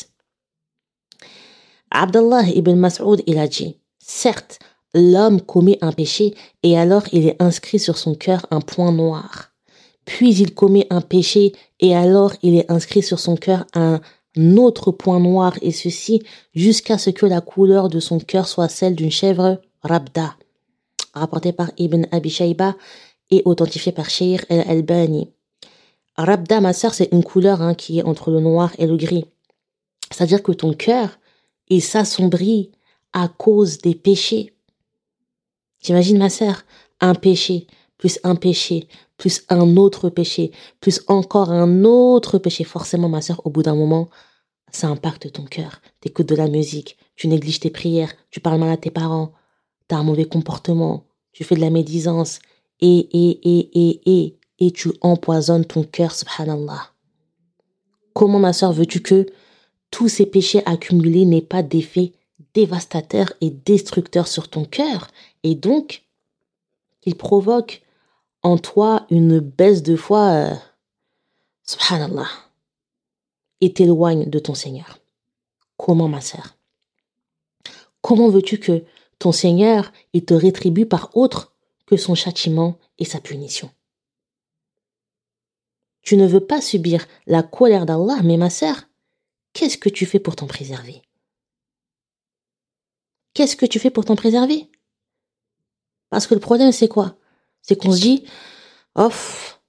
Abdullah 1.91 2.49
ibn 2.49 2.73
Mas'ud, 2.75 3.21
il 3.27 3.37
a 3.37 3.47
dit, 3.47 3.77
certes, 3.99 4.59
l'homme 4.95 5.41
commet 5.41 5.77
un 5.81 5.91
péché 5.91 6.33
et 6.63 6.77
alors 6.77 7.03
il 7.11 7.27
est 7.27 7.41
inscrit 7.41 7.79
sur 7.79 7.97
son 7.97 8.15
cœur 8.15 8.47
un 8.49 8.61
point 8.61 8.91
noir. 8.91 9.51
Puis 10.05 10.35
il 10.35 10.53
commet 10.53 10.87
un 10.89 11.01
péché 11.01 11.53
et 11.79 11.95
alors 11.95 12.33
il 12.41 12.55
est 12.55 12.71
inscrit 12.71 13.03
sur 13.03 13.19
son 13.19 13.35
cœur 13.35 13.65
un 13.73 13.99
autre 14.37 14.91
point 14.91 15.19
noir 15.19 15.53
et 15.61 15.71
ceci 15.71 16.21
jusqu'à 16.53 16.97
ce 16.97 17.09
que 17.09 17.25
la 17.25 17.41
couleur 17.41 17.89
de 17.89 17.99
son 17.99 18.19
cœur 18.19 18.47
soit 18.47 18.69
celle 18.69 18.95
d'une 18.95 19.11
chèvre 19.11 19.61
rabda 19.81 20.35
rapporté 21.15 21.53
par 21.53 21.71
Ibn 21.77 22.05
Abi 22.11 22.29
Shayba 22.29 22.75
et 23.31 23.41
authentifié 23.45 23.91
par 23.91 24.09
Sheikh 24.09 24.45
al-Albani. 24.49 25.31
Rabda, 26.17 26.61
ma 26.61 26.73
sœur, 26.73 26.93
c'est 26.93 27.11
une 27.11 27.23
couleur 27.23 27.61
hein, 27.61 27.73
qui 27.73 27.99
est 27.99 28.03
entre 28.03 28.31
le 28.31 28.39
noir 28.39 28.71
et 28.77 28.85
le 28.85 28.95
gris. 28.95 29.25
C'est-à-dire 30.11 30.43
que 30.43 30.51
ton 30.51 30.73
cœur, 30.73 31.17
il 31.69 31.81
s'assombrit 31.81 32.71
à 33.11 33.27
cause 33.27 33.79
des 33.79 33.95
péchés. 33.95 34.53
T'imagines, 35.81 36.17
ma 36.17 36.29
sœur, 36.29 36.63
un 37.01 37.15
péché, 37.15 37.67
plus 37.97 38.19
un 38.23 38.35
péché, 38.35 38.87
plus 39.17 39.43
un 39.49 39.77
autre 39.77 40.09
péché, 40.09 40.51
plus 40.79 41.01
encore 41.07 41.51
un 41.51 41.83
autre 41.83 42.37
péché. 42.37 42.63
Forcément, 42.63 43.09
ma 43.09 43.21
sœur, 43.21 43.41
au 43.45 43.49
bout 43.49 43.63
d'un 43.63 43.75
moment, 43.75 44.09
ça 44.71 44.87
impacte 44.87 45.31
ton 45.31 45.45
cœur. 45.45 45.81
T'écoutes 46.01 46.27
de 46.27 46.35
la 46.35 46.47
musique, 46.47 46.97
tu 47.15 47.27
négliges 47.27 47.61
tes 47.61 47.69
prières, 47.69 48.13
tu 48.31 48.39
parles 48.41 48.59
mal 48.59 48.71
à 48.71 48.77
tes 48.77 48.91
parents, 48.91 49.31
t'as 49.87 49.97
un 49.97 50.03
mauvais 50.03 50.25
comportement, 50.25 51.05
tu 51.31 51.43
fais 51.43 51.55
de 51.55 51.61
la 51.61 51.69
médisance, 51.69 52.39
et, 52.81 52.97
et, 52.97 53.39
et, 53.49 53.69
et, 53.73 54.01
et, 54.05 54.39
et 54.59 54.71
tu 54.71 54.91
empoisonnes 55.01 55.65
ton 55.65 55.83
cœur, 55.83 56.13
subhanallah. 56.13 56.91
Comment, 58.13 58.39
ma 58.39 58.51
soeur, 58.51 58.73
veux-tu 58.73 59.01
que 59.01 59.27
tous 59.91 60.09
ces 60.09 60.25
péchés 60.25 60.61
accumulés 60.65 61.25
n'aient 61.25 61.41
pas 61.41 61.63
d'effet 61.63 62.13
dévastateur 62.53 63.31
et 63.39 63.49
destructeur 63.49 64.27
sur 64.27 64.49
ton 64.49 64.65
cœur, 64.65 65.07
et 65.43 65.55
donc 65.55 66.03
qu'ils 67.01 67.15
provoquent 67.15 67.81
en 68.45 68.59
toi 68.59 69.07
une 69.09 69.39
baisse 69.39 69.81
de 69.81 69.95
foi, 69.95 70.29
euh, 70.29 70.53
subhanallah, 71.63 72.29
et 73.59 73.73
t'éloignent 73.73 74.29
de 74.29 74.37
ton 74.37 74.53
Seigneur. 74.53 74.99
Comment, 75.77 76.07
ma 76.07 76.21
sœur? 76.21 76.55
Comment 78.01 78.29
veux-tu 78.29 78.59
que 78.59 78.83
ton 79.17 79.31
Seigneur, 79.31 79.91
il 80.13 80.25
te 80.25 80.35
rétribue 80.35 80.85
par 80.85 81.17
autre 81.17 81.55
que 81.87 81.97
son 81.97 82.13
châtiment 82.13 82.77
et 82.99 83.05
sa 83.05 83.19
punition? 83.19 83.71
Tu 86.03 86.15
ne 86.15 86.27
veux 86.27 86.45
pas 86.45 86.61
subir 86.61 87.07
la 87.25 87.41
colère 87.41 87.87
d'Allah, 87.87 88.21
mais 88.23 88.37
ma 88.37 88.51
sœur, 88.51 88.83
qu'est-ce 89.53 89.79
que 89.79 89.89
tu 89.89 90.05
fais 90.05 90.19
pour 90.19 90.35
t'en 90.35 90.45
préserver? 90.45 91.01
Qu'est-ce 93.33 93.55
que 93.55 93.65
tu 93.65 93.79
fais 93.79 93.89
pour 93.89 94.05
t'en 94.05 94.15
préserver? 94.15 94.69
Parce 96.11 96.27
que 96.27 96.35
le 96.35 96.39
problème, 96.39 96.71
c'est 96.71 96.87
quoi? 96.87 97.17
C'est 97.67 97.75
qu'on 97.75 97.91
se 97.91 98.01
dit, 98.01 98.23
off, 98.93 99.59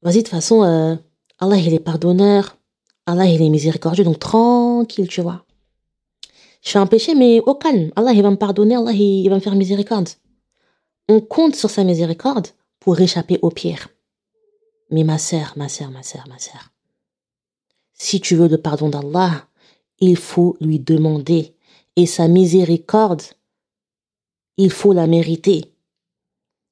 vas-y, 0.00 0.16
de 0.16 0.20
toute 0.22 0.28
façon, 0.28 0.62
euh, 0.64 0.96
Allah, 1.38 1.56
il 1.56 1.74
est 1.74 1.80
pardonneur, 1.80 2.56
Allah, 3.04 3.26
il 3.26 3.42
est 3.42 3.50
miséricordieux, 3.50 4.04
donc 4.04 4.18
tranquille, 4.18 5.06
tu 5.06 5.20
vois. 5.20 5.44
Je 6.62 6.70
fais 6.70 6.78
un 6.78 6.86
péché, 6.86 7.14
mais 7.14 7.40
au 7.40 7.54
calme. 7.54 7.90
Allah, 7.94 8.12
il 8.12 8.22
va 8.22 8.30
me 8.30 8.36
pardonner, 8.36 8.74
Allah, 8.74 8.92
il 8.92 9.28
va 9.28 9.34
me 9.34 9.40
faire 9.40 9.54
miséricorde. 9.54 10.08
On 11.10 11.20
compte 11.20 11.54
sur 11.54 11.68
sa 11.68 11.84
miséricorde 11.84 12.48
pour 12.80 12.98
échapper 12.98 13.38
aux 13.42 13.50
pierres. 13.50 13.88
Mais 14.90 15.04
ma 15.04 15.18
sœur, 15.18 15.52
ma 15.56 15.68
sœur, 15.68 15.90
ma 15.90 16.02
sœur, 16.02 16.24
ma 16.28 16.38
sœur, 16.38 16.72
si 17.92 18.20
tu 18.20 18.34
veux 18.34 18.48
le 18.48 18.58
pardon 18.58 18.88
d'Allah, 18.88 19.46
il 20.00 20.16
faut 20.16 20.56
lui 20.60 20.78
demander. 20.78 21.54
Et 21.96 22.06
sa 22.06 22.28
miséricorde, 22.28 23.22
il 24.56 24.70
faut 24.70 24.94
la 24.94 25.06
mériter. 25.06 25.75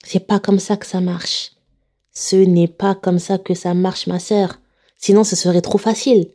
C'est 0.05 0.27
pas 0.27 0.39
comme 0.39 0.59
ça 0.59 0.77
que 0.77 0.87
ça 0.87 1.01
marche. 1.01 1.53
Ce 2.13 2.37
n'est 2.37 2.69
pas 2.69 2.95
comme 2.95 3.19
ça 3.19 3.39
que 3.39 3.55
ça 3.55 3.75
marche, 3.75 4.07
ma 4.07 4.21
sœur. 4.21 4.61
Sinon, 4.97 5.25
ce 5.25 5.35
serait 5.35 5.63
trop 5.63 5.79
facile. 5.79 6.31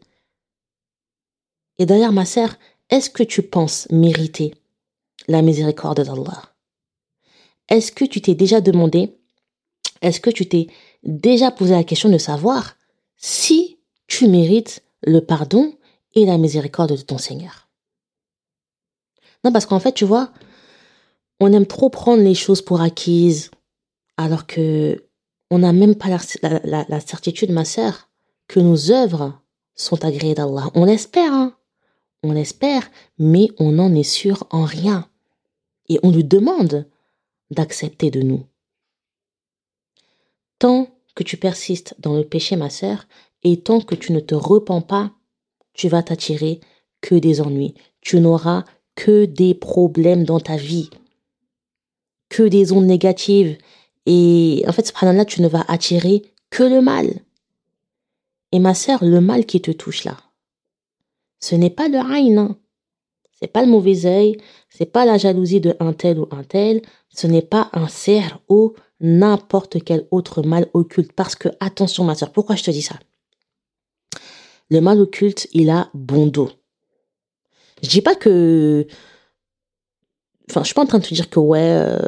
Et 1.77 1.85
d'ailleurs, 1.85 2.11
ma 2.11 2.25
sœur, 2.25 2.55
est-ce 2.89 3.09
que 3.09 3.23
tu 3.23 3.43
penses 3.43 3.87
mériter 3.91 4.53
la 5.27 5.41
miséricorde 5.41 6.01
d'Allah? 6.01 6.53
Est-ce 7.69 7.91
que 7.91 8.03
tu 8.03 8.21
t'es 8.21 8.33
déjà 8.33 8.59
demandé, 8.59 9.15
est-ce 10.01 10.19
que 10.19 10.31
tu 10.31 10.49
t'es 10.49 10.67
déjà 11.03 11.51
posé 11.51 11.71
la 11.71 11.83
question 11.83 12.09
de 12.09 12.17
savoir 12.17 12.75
si 13.15 13.77
tu 14.07 14.27
mérites 14.27 14.83
le 15.03 15.21
pardon 15.21 15.77
et 16.15 16.25
la 16.25 16.37
miséricorde 16.37 16.97
de 16.97 17.01
ton 17.01 17.19
Seigneur? 17.19 17.69
Non, 19.43 19.51
parce 19.51 19.67
qu'en 19.67 19.79
fait, 19.79 19.93
tu 19.93 20.03
vois, 20.03 20.33
on 21.39 21.53
aime 21.53 21.67
trop 21.67 21.89
prendre 21.89 22.23
les 22.23 22.35
choses 22.35 22.61
pour 22.61 22.81
acquises, 22.81 23.51
alors 24.19 24.45
que 24.45 25.05
on 25.49 25.59
n'a 25.59 25.71
même 25.71 25.95
pas 25.95 26.09
la, 26.09 26.99
certitude, 26.99 27.51
ma 27.51 27.63
sœur, 27.63 28.09
que 28.49 28.59
nos 28.59 28.91
œuvres 28.91 29.39
sont 29.75 30.03
agréées 30.03 30.35
d'Allah. 30.35 30.69
On 30.75 30.83
l'espère, 30.83 31.33
hein 31.33 31.55
on 32.21 32.35
espère, 32.35 32.91
mais 33.17 33.47
on 33.59 33.71
n'en 33.71 33.95
est 33.95 34.03
sûr 34.03 34.45
en 34.51 34.65
rien. 34.65 35.07
Et 35.87 35.99
on 36.03 36.11
lui 36.11 36.25
demande 36.25 36.85
d'accepter 37.49 38.11
de 38.11 38.21
nous. 38.21 38.45
Tant 40.59 40.89
que 41.15 41.23
tu 41.23 41.37
persistes 41.37 41.95
dans 41.99 42.15
le 42.17 42.25
péché, 42.25 42.57
ma 42.57 42.69
sœur, 42.69 43.07
et 43.43 43.61
tant 43.61 43.79
que 43.79 43.95
tu 43.95 44.11
ne 44.11 44.19
te 44.19 44.35
repens 44.35 44.81
pas, 44.81 45.13
tu 45.73 45.87
vas 45.87 46.03
t'attirer 46.03 46.59
que 46.99 47.15
des 47.15 47.39
ennuis. 47.39 47.73
Tu 48.01 48.19
n'auras 48.19 48.65
que 48.95 49.23
des 49.23 49.53
problèmes 49.53 50.25
dans 50.25 50.41
ta 50.41 50.57
vie, 50.57 50.89
que 52.27 52.43
des 52.43 52.73
ondes 52.73 52.85
négatives. 52.85 53.57
Et 54.05 54.63
en 54.67 54.71
fait, 54.71 54.87
subhanallah, 54.87 55.25
tu 55.25 55.41
ne 55.41 55.47
vas 55.47 55.65
attirer 55.67 56.23
que 56.49 56.63
le 56.63 56.81
mal. 56.81 57.21
Et 58.51 58.59
ma 58.59 58.73
sœur, 58.73 59.03
le 59.03 59.21
mal 59.21 59.45
qui 59.45 59.61
te 59.61 59.71
touche 59.71 60.03
là, 60.03 60.17
ce 61.39 61.55
n'est 61.55 61.69
pas 61.69 61.87
le 61.87 61.99
aïn. 61.99 62.37
Hein. 62.37 62.57
C'est 63.39 63.47
pas 63.47 63.61
le 63.61 63.71
mauvais 63.71 64.05
œil, 64.05 64.37
c'est 64.69 64.85
pas 64.85 65.05
la 65.05 65.17
jalousie 65.17 65.61
de 65.61 65.75
un 65.79 65.93
tel 65.93 66.19
ou 66.19 66.27
un 66.31 66.43
tel, 66.43 66.81
ce 67.09 67.25
n'est 67.27 67.41
pas 67.41 67.69
un 67.73 67.87
cerf 67.87 68.39
ou 68.49 68.73
n'importe 68.99 69.81
quel 69.83 70.07
autre 70.11 70.41
mal 70.43 70.67
occulte. 70.73 71.13
Parce 71.13 71.35
que, 71.35 71.47
attention 71.59 72.03
ma 72.03 72.15
soeur, 72.15 72.33
pourquoi 72.33 72.55
je 72.55 72.63
te 72.63 72.71
dis 72.71 72.81
ça? 72.81 72.99
Le 74.69 74.81
mal 74.81 74.99
occulte, 74.99 75.47
il 75.53 75.69
a 75.69 75.89
bon 75.93 76.27
dos. 76.27 76.51
Je 77.81 77.89
dis 77.89 78.01
pas 78.01 78.15
que... 78.15 78.85
Enfin, 80.49 80.61
je 80.61 80.65
suis 80.65 80.73
pas 80.73 80.81
en 80.81 80.87
train 80.87 80.99
de 80.99 81.05
te 81.05 81.13
dire 81.13 81.29
que 81.29 81.39
ouais, 81.39 81.59
euh, 81.61 81.99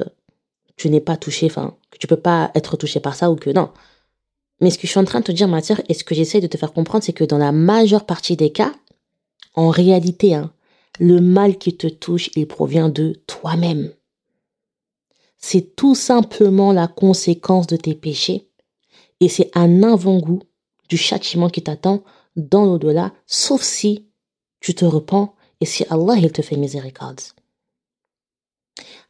tu 0.82 0.89
n'es 0.89 1.00
pas 1.00 1.15
touché, 1.15 1.46
enfin, 1.46 1.78
que 1.91 2.00
tu 2.00 2.08
peux 2.08 2.15
pas 2.17 2.50
être 2.56 2.76
touché 2.76 3.00
par 3.00 3.13
ça 3.13 3.30
ou 3.30 3.36
que 3.36 3.52
non. 3.52 3.70
Mais 4.62 4.72
ce 4.72 4.80
que 4.80 4.88
je 4.88 4.91
suis 4.91 5.00
en 5.00 5.06
train 5.06 5.20
de 5.20 5.26
te 5.26 5.32
dire, 5.32 5.48
ma 5.48 5.62
soeur, 5.62 5.80
et 5.88 5.94
ce 5.94 6.04
que 6.04 6.15
j'essaie 6.15 6.41
de 6.41 6.48
te 6.48 6.58
faire 6.58 6.74
comprendre, 6.74 7.04
c'est 7.04 7.13
que 7.13 7.24
dans 7.24 7.38
la 7.38 7.52
majeure 7.52 8.08
partie 8.08 8.36
des 8.36 8.52
cas, 8.52 8.74
en 9.54 9.70
réalité, 9.70 10.34
hein, 10.34 10.52
le 11.00 11.22
mal 11.22 11.60
qui 11.60 11.78
te 11.78 11.86
touche, 11.86 12.32
il 12.36 12.48
provient 12.48 12.89
de 12.89 13.22
toi-même. 13.28 13.94
C'est 15.38 15.76
tout 15.76 15.94
simplement 15.94 16.74
la 16.74 16.88
conséquence 16.88 17.67
de 17.67 17.76
tes 17.76 17.94
péchés 17.94 18.50
et 19.20 19.30
c'est 19.30 19.52
un 19.54 19.84
avant-goût 19.84 20.41
du 20.89 20.98
châtiment 20.98 21.50
qui 21.50 21.62
t'attend 21.62 22.04
dans 22.36 22.65
l'au-delà, 22.65 23.13
sauf 23.28 23.62
si 23.62 24.08
tu 24.60 24.74
te 24.74 24.86
repens 24.86 25.36
et 25.60 25.65
si 25.65 25.86
Allah 25.91 26.15
il 26.17 26.32
te 26.32 26.41
fait 26.41 26.58
miséricorde. 26.58 27.22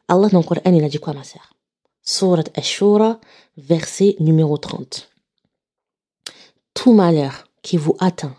Allah 0.08 0.28
dans 0.28 0.40
le 0.40 0.44
Coran 0.44 0.60
il 0.66 0.84
a 0.84 0.88
dit 0.88 0.98
quoi 0.98 1.14
ma 1.14 1.24
sœur? 1.24 1.52
Surat 2.04 2.44
Ash-Shura, 2.56 3.20
verset 3.56 4.16
numéro 4.18 4.58
30. 4.58 5.08
Tout 6.74 6.92
malheur 6.92 7.44
qui 7.62 7.76
vous 7.76 7.96
atteint 8.00 8.34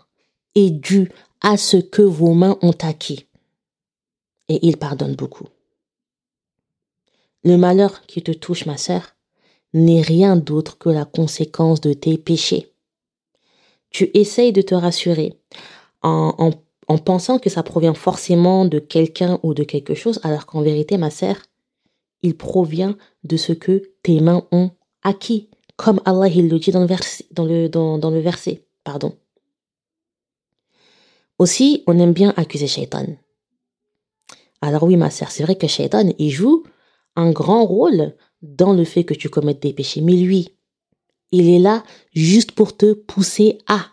est 0.54 0.68
dû 0.68 1.10
à 1.40 1.56
ce 1.56 1.78
que 1.78 2.02
vos 2.02 2.34
mains 2.34 2.58
ont 2.60 2.76
acquis. 2.82 3.26
Et 4.50 4.58
il 4.66 4.76
pardonne 4.76 5.14
beaucoup. 5.14 5.48
Le 7.42 7.56
malheur 7.56 8.04
qui 8.06 8.22
te 8.22 8.32
touche, 8.32 8.66
ma 8.66 8.76
sœur, 8.76 9.16
n'est 9.72 10.02
rien 10.02 10.36
d'autre 10.36 10.76
que 10.76 10.90
la 10.90 11.06
conséquence 11.06 11.80
de 11.80 11.94
tes 11.94 12.18
péchés. 12.18 12.70
Tu 13.88 14.10
essayes 14.12 14.52
de 14.52 14.60
te 14.60 14.74
rassurer 14.74 15.38
en, 16.02 16.52
en 16.88 16.98
pensant 16.98 17.38
que 17.38 17.48
ça 17.48 17.62
provient 17.62 17.94
forcément 17.94 18.66
de 18.66 18.78
quelqu'un 18.78 19.40
ou 19.42 19.54
de 19.54 19.64
quelque 19.64 19.94
chose, 19.94 20.20
alors 20.22 20.44
qu'en 20.44 20.60
vérité, 20.60 20.98
ma 20.98 21.10
sœur, 21.10 21.36
il 22.24 22.36
provient 22.36 22.96
de 23.22 23.36
ce 23.36 23.52
que 23.52 23.92
tes 24.02 24.18
mains 24.20 24.48
ont 24.50 24.70
acquis, 25.02 25.50
comme 25.76 26.00
Allah 26.06 26.26
il 26.28 26.48
le 26.48 26.58
dit 26.58 26.72
dans 26.72 26.80
le, 26.80 26.86
verset, 26.86 27.26
dans 27.30 27.44
le, 27.44 27.68
dans, 27.68 27.98
dans 27.98 28.10
le 28.10 28.20
verset. 28.20 28.64
Pardon. 28.82 29.14
Aussi, 31.38 31.84
on 31.86 31.98
aime 31.98 32.14
bien 32.14 32.32
accuser 32.36 32.66
Shaitan. 32.66 33.06
Alors 34.62 34.84
oui, 34.84 34.96
ma 34.96 35.10
sœur, 35.10 35.30
c'est 35.30 35.42
vrai 35.42 35.56
que 35.56 35.66
Shaitan, 35.66 36.12
il 36.18 36.30
joue 36.30 36.64
un 37.14 37.30
grand 37.30 37.66
rôle 37.66 38.14
dans 38.40 38.72
le 38.72 38.84
fait 38.84 39.04
que 39.04 39.14
tu 39.14 39.28
commettes 39.28 39.60
des 39.60 39.74
péchés. 39.74 40.00
Mais 40.00 40.14
lui, 40.14 40.56
il 41.30 41.50
est 41.50 41.58
là 41.58 41.84
juste 42.14 42.52
pour 42.52 42.74
te 42.74 42.94
pousser 42.94 43.58
à. 43.66 43.86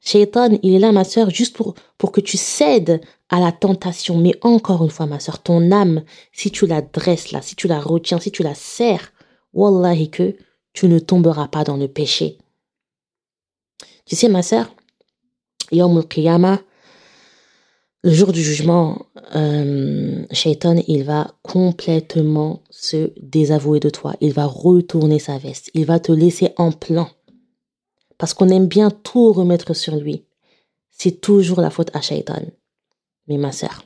Shaitan, 0.00 0.58
il 0.64 0.74
est 0.74 0.80
là, 0.80 0.90
ma 0.90 1.04
sœur, 1.04 1.30
juste 1.30 1.56
pour, 1.56 1.74
pour 1.98 2.10
que 2.10 2.20
tu 2.20 2.36
cèdes 2.36 3.00
à 3.30 3.40
la 3.40 3.52
tentation. 3.52 4.18
Mais 4.18 4.34
encore 4.42 4.84
une 4.84 4.90
fois, 4.90 5.06
ma 5.06 5.20
sœur, 5.20 5.42
ton 5.42 5.72
âme, 5.72 6.04
si 6.32 6.50
tu 6.50 6.66
la 6.66 6.82
dresses 6.82 7.32
là, 7.32 7.40
si 7.40 7.56
tu 7.56 7.68
la 7.68 7.80
retiens, 7.80 8.20
si 8.20 8.30
tu 8.30 8.42
la 8.42 8.54
serres, 8.54 9.12
wallahi 9.54 10.10
que 10.10 10.36
tu 10.72 10.86
ne 10.88 10.98
tomberas 10.98 11.48
pas 11.48 11.64
dans 11.64 11.76
le 11.76 11.88
péché. 11.88 12.38
Tu 14.04 14.16
sais, 14.16 14.28
ma 14.28 14.42
sœur, 14.42 14.74
Yom 15.72 16.02
le 18.02 18.12
jour 18.12 18.32
du 18.32 18.42
jugement, 18.42 19.04
euh, 19.36 20.24
Shaitan, 20.32 20.76
il 20.88 21.04
va 21.04 21.34
complètement 21.42 22.62
se 22.70 23.12
désavouer 23.20 23.78
de 23.78 23.90
toi. 23.90 24.14
Il 24.22 24.32
va 24.32 24.46
retourner 24.46 25.18
sa 25.18 25.36
veste. 25.36 25.70
Il 25.74 25.84
va 25.84 26.00
te 26.00 26.10
laisser 26.10 26.54
en 26.56 26.72
plan. 26.72 27.10
Parce 28.16 28.32
qu'on 28.32 28.48
aime 28.48 28.68
bien 28.68 28.90
tout 28.90 29.34
remettre 29.34 29.74
sur 29.74 29.96
lui. 29.96 30.24
C'est 30.90 31.20
toujours 31.20 31.60
la 31.60 31.68
faute 31.68 31.94
à 31.94 32.00
Shaitan. 32.00 32.40
Mais 33.30 33.38
ma 33.38 33.52
sœur, 33.52 33.84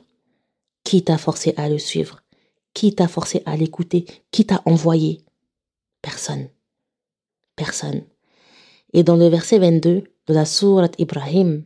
qui 0.83 1.03
t'a 1.03 1.19
forcé 1.19 1.53
à 1.55 1.69
le 1.69 1.77
suivre 1.77 2.23
Qui 2.73 2.95
t'a 2.95 3.07
forcé 3.07 3.43
à 3.45 3.55
l'écouter 3.55 4.05
Qui 4.31 4.47
t'a 4.47 4.63
envoyé? 4.65 5.21
Personne. 6.01 6.49
Personne. 7.55 8.01
Et 8.91 9.03
dans 9.03 9.15
le 9.15 9.27
verset 9.27 9.59
22 9.59 10.03
de 10.27 10.33
la 10.33 10.45
sourate 10.45 10.95
Ibrahim, 10.97 11.63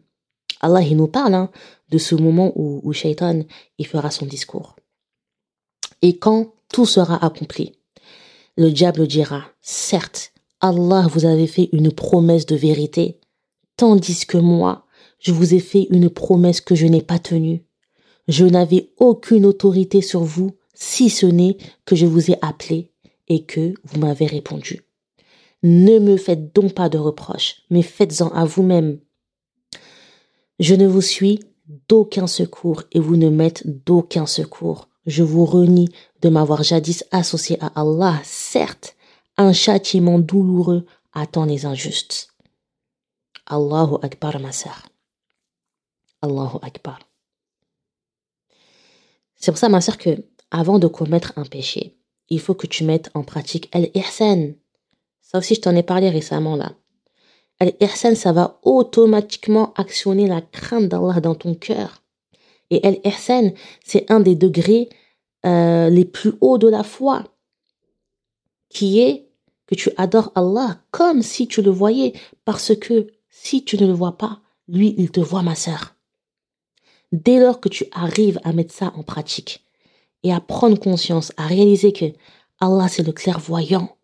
Allah 0.59 0.81
il 0.81 0.97
nous 0.97 1.07
parle 1.07 1.33
hein, 1.35 1.51
de 1.89 1.97
ce 1.97 2.15
moment 2.15 2.51
où, 2.55 2.81
où 2.83 2.91
Shaitan 2.91 3.43
il 3.77 3.87
fera 3.87 4.11
son 4.11 4.25
discours. 4.25 4.75
Et 6.01 6.17
quand 6.17 6.53
tout 6.67 6.85
sera 6.85 7.23
accompli, 7.25 7.79
le 8.57 8.71
diable 8.71 9.07
dira, 9.07 9.45
certes, 9.61 10.33
Allah 10.59 11.07
vous 11.09 11.23
avait 11.23 11.47
fait 11.47 11.69
une 11.71 11.93
promesse 11.93 12.45
de 12.45 12.57
vérité, 12.57 13.21
tandis 13.77 14.25
que 14.25 14.37
moi, 14.37 14.85
je 15.19 15.31
vous 15.31 15.53
ai 15.53 15.59
fait 15.59 15.87
une 15.91 16.09
promesse 16.09 16.59
que 16.59 16.75
je 16.75 16.85
n'ai 16.85 17.01
pas 17.01 17.19
tenue. 17.19 17.63
Je 18.29 18.45
n'avais 18.45 18.91
aucune 18.97 19.43
autorité 19.47 20.03
sur 20.03 20.23
vous, 20.23 20.51
si 20.75 21.09
ce 21.09 21.25
n'est 21.25 21.57
que 21.83 21.95
je 21.95 22.05
vous 22.05 22.29
ai 22.29 22.37
appelé 22.43 22.91
et 23.27 23.43
que 23.43 23.73
vous 23.83 23.99
m'avez 23.99 24.27
répondu. 24.27 24.83
Ne 25.63 25.97
me 25.97 26.15
faites 26.15 26.53
donc 26.53 26.75
pas 26.75 26.89
de 26.89 26.99
reproches, 26.99 27.63
mais 27.71 27.81
faites-en 27.81 28.29
à 28.29 28.45
vous-même. 28.45 28.99
Je 30.59 30.75
ne 30.75 30.85
vous 30.85 31.01
suis 31.01 31.39
d'aucun 31.87 32.27
secours 32.27 32.83
et 32.91 32.99
vous 32.99 33.17
ne 33.17 33.29
m'êtes 33.29 33.63
d'aucun 33.65 34.27
secours. 34.27 34.89
Je 35.07 35.23
vous 35.23 35.45
renie 35.45 35.89
de 36.21 36.29
m'avoir 36.29 36.61
jadis 36.61 37.03
associé 37.09 37.57
à 37.61 37.81
Allah. 37.81 38.21
Certes, 38.23 38.95
un 39.37 39.53
châtiment 39.53 40.19
douloureux 40.19 40.85
attend 41.13 41.45
les 41.45 41.65
injustes. 41.65 42.29
Allahu 43.47 43.95
Akbar, 44.03 44.39
ma 44.39 44.51
sœur. 44.51 44.87
Allahu 46.21 46.59
Akbar. 46.61 47.08
C'est 49.39 49.51
pour 49.51 49.57
ça, 49.57 49.69
ma 49.69 49.81
sœur, 49.81 49.97
que 49.97 50.09
avant 50.51 50.79
de 50.79 50.87
commettre 50.87 51.33
un 51.37 51.45
péché, 51.45 51.97
il 52.29 52.39
faut 52.39 52.53
que 52.53 52.67
tu 52.67 52.83
mettes 52.83 53.09
en 53.13 53.23
pratique 53.23 53.69
el-ihsan. 53.73 54.53
Ça 55.21 55.37
aussi, 55.39 55.55
je 55.55 55.61
t'en 55.61 55.75
ai 55.75 55.83
parlé 55.83 56.09
récemment 56.09 56.55
là. 56.55 56.73
El-Ihsan, 57.59 58.15
ça 58.15 58.31
va 58.31 58.59
automatiquement 58.63 59.73
actionner 59.75 60.27
la 60.27 60.41
crainte 60.41 60.87
d'Allah 60.87 61.19
dans 61.19 61.35
ton 61.35 61.55
cœur. 61.55 62.03
Et 62.69 62.85
El-Ihsan, 62.85 63.51
c'est 63.83 64.09
un 64.09 64.21
des 64.21 64.35
degrés 64.35 64.89
euh, 65.45 65.89
les 65.89 66.05
plus 66.05 66.33
hauts 66.41 66.57
de 66.57 66.67
la 66.67 66.83
foi, 66.83 67.25
qui 68.69 69.01
est 69.01 69.29
que 69.67 69.75
tu 69.75 69.89
adores 69.97 70.31
Allah 70.35 70.81
comme 70.91 71.21
si 71.21 71.47
tu 71.47 71.61
le 71.61 71.71
voyais, 71.71 72.13
parce 72.45 72.75
que 72.75 73.07
si 73.29 73.63
tu 73.63 73.77
ne 73.77 73.87
le 73.87 73.93
vois 73.93 74.17
pas, 74.17 74.41
lui, 74.67 74.95
il 74.97 75.11
te 75.11 75.19
voit, 75.19 75.43
ma 75.43 75.55
sœur. 75.55 75.95
Dès 77.11 77.39
lors 77.39 77.59
que 77.59 77.69
tu 77.69 77.85
arrives 77.91 78.39
à 78.43 78.53
mettre 78.53 78.73
ça 78.73 78.93
en 78.95 79.03
pratique 79.03 79.65
et 80.23 80.33
à 80.33 80.39
prendre 80.39 80.79
conscience, 80.79 81.31
à 81.37 81.47
réaliser 81.47 81.91
que 81.93 82.05
Allah, 82.59 82.87
c'est 82.87 83.03
le 83.03 83.13
clairvoyant, 83.13 83.95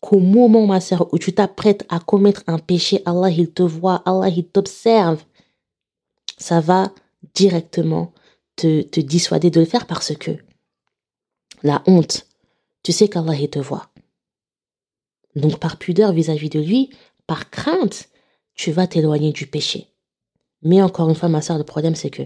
qu'au 0.00 0.18
moment, 0.18 0.66
ma 0.66 0.80
sœur, 0.80 1.12
où 1.14 1.18
tu 1.18 1.32
t'apprêtes 1.32 1.86
à 1.88 1.98
commettre 1.98 2.42
un 2.46 2.58
péché, 2.58 3.00
Allah, 3.06 3.30
il 3.30 3.50
te 3.50 3.62
voit, 3.62 4.02
Allah, 4.04 4.28
il 4.28 4.44
t'observe. 4.46 5.24
Ça 6.36 6.60
va 6.60 6.92
directement 7.34 8.12
te, 8.56 8.82
te 8.82 9.00
dissuader 9.00 9.50
de 9.50 9.60
le 9.60 9.66
faire 9.66 9.86
parce 9.86 10.14
que 10.14 10.32
la 11.62 11.82
honte, 11.86 12.26
tu 12.82 12.92
sais 12.92 13.08
qu'Allah, 13.08 13.34
il 13.34 13.48
te 13.48 13.58
voit. 13.58 13.88
Donc, 15.34 15.58
par 15.58 15.78
pudeur 15.78 16.12
vis-à-vis 16.12 16.50
de 16.50 16.60
lui, 16.60 16.90
par 17.26 17.50
crainte, 17.50 18.10
tu 18.54 18.70
vas 18.70 18.86
t'éloigner 18.86 19.32
du 19.32 19.46
péché. 19.46 19.88
Mais 20.64 20.82
encore 20.82 21.08
une 21.08 21.14
fois, 21.14 21.28
ma 21.28 21.42
sœur, 21.42 21.58
le 21.58 21.64
problème, 21.64 21.94
c'est 21.94 22.10
que 22.10 22.22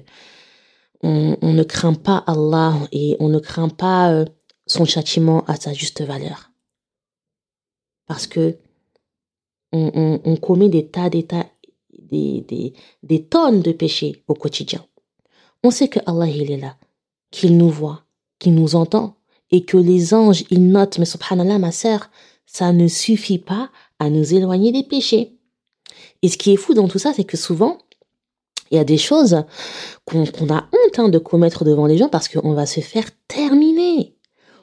on, 1.02 1.36
ne 1.42 1.62
craint 1.62 1.94
pas 1.94 2.24
Allah 2.26 2.74
et 2.90 3.16
on 3.20 3.28
ne 3.28 3.38
craint 3.38 3.68
pas 3.68 4.10
euh, 4.12 4.24
son 4.66 4.84
châtiment 4.84 5.44
à 5.44 5.54
sa 5.54 5.72
juste 5.72 6.02
valeur 6.02 6.48
parce 8.08 8.26
que 8.26 8.56
on, 9.70 10.36
commet 10.40 10.70
des 10.70 10.88
tas, 10.88 11.10
des 11.10 11.24
tas, 11.24 11.46
des, 12.10 12.72
des, 13.02 13.24
tonnes 13.24 13.60
de 13.60 13.70
péchés 13.70 14.24
au 14.26 14.34
quotidien. 14.34 14.84
On 15.62 15.70
sait 15.70 15.88
que 15.88 16.00
Allah, 16.06 16.26
il 16.26 16.50
est 16.50 16.56
là, 16.56 16.76
qu'il 17.30 17.58
nous 17.58 17.68
voit, 17.68 18.04
qu'il 18.38 18.54
nous 18.54 18.76
entend, 18.76 19.16
et 19.50 19.66
que 19.66 19.76
les 19.76 20.14
anges, 20.14 20.44
ils 20.50 20.66
notent, 20.66 20.98
mais 20.98 21.04
subhanallah, 21.04 21.58
ma 21.58 21.70
sœur, 21.70 22.08
ça 22.46 22.72
ne 22.72 22.88
suffit 22.88 23.38
pas 23.38 23.70
à 23.98 24.08
nous 24.08 24.32
éloigner 24.32 24.72
des 24.72 24.84
péchés. 24.84 25.36
Et 26.22 26.28
ce 26.28 26.38
qui 26.38 26.52
est 26.52 26.56
fou 26.56 26.72
dans 26.72 26.88
tout 26.88 26.98
ça, 26.98 27.12
c'est 27.12 27.24
que 27.24 27.36
souvent, 27.36 27.78
il 28.70 28.76
y 28.76 28.80
a 28.80 28.84
des 28.84 28.98
choses 28.98 29.44
qu'on 30.04 30.24
a 30.24 30.68
honte 30.72 30.98
hein, 30.98 31.08
de 31.08 31.18
commettre 31.18 31.64
devant 31.64 31.86
les 31.86 31.98
gens 31.98 32.08
parce 32.08 32.28
qu'on 32.28 32.52
va 32.52 32.66
se 32.66 32.80
faire 32.80 33.06
terminer. 33.26 34.14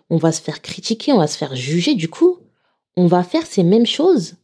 On 0.09 0.17
va 0.17 0.31
se 0.31 0.41
faire 0.41 0.61
critiquer, 0.61 1.13
on 1.13 1.17
va 1.17 1.27
se 1.27 1.37
faire 1.37 1.55
juger. 1.55 1.95
Du 1.95 2.09
coup, 2.09 2.37
on 2.95 3.07
va 3.07 3.23
faire 3.23 3.45
ces 3.45 3.63
mêmes 3.63 3.85
choses, 3.85 4.35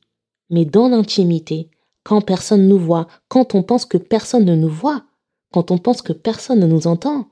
mais 0.50 0.65
dans 0.65 0.89
l'intimité, 0.89 1.69
quand 2.04 2.21
personne 2.21 2.67
nous 2.67 2.80
voit, 2.80 3.08
quand 3.28 3.56
on 3.56 3.63
pense 3.63 3.86
que 3.86 3.97
personne 3.97 4.45
ne 4.45 4.56
nous 4.56 4.69
voit, 4.69 5.04
quand 5.52 5.71
on 5.71 5.78
pense 5.78 6.02
que 6.02 6.13
personne 6.13 6.60
ne 6.60 6.67
nous 6.67 6.88
entend, 6.88 7.28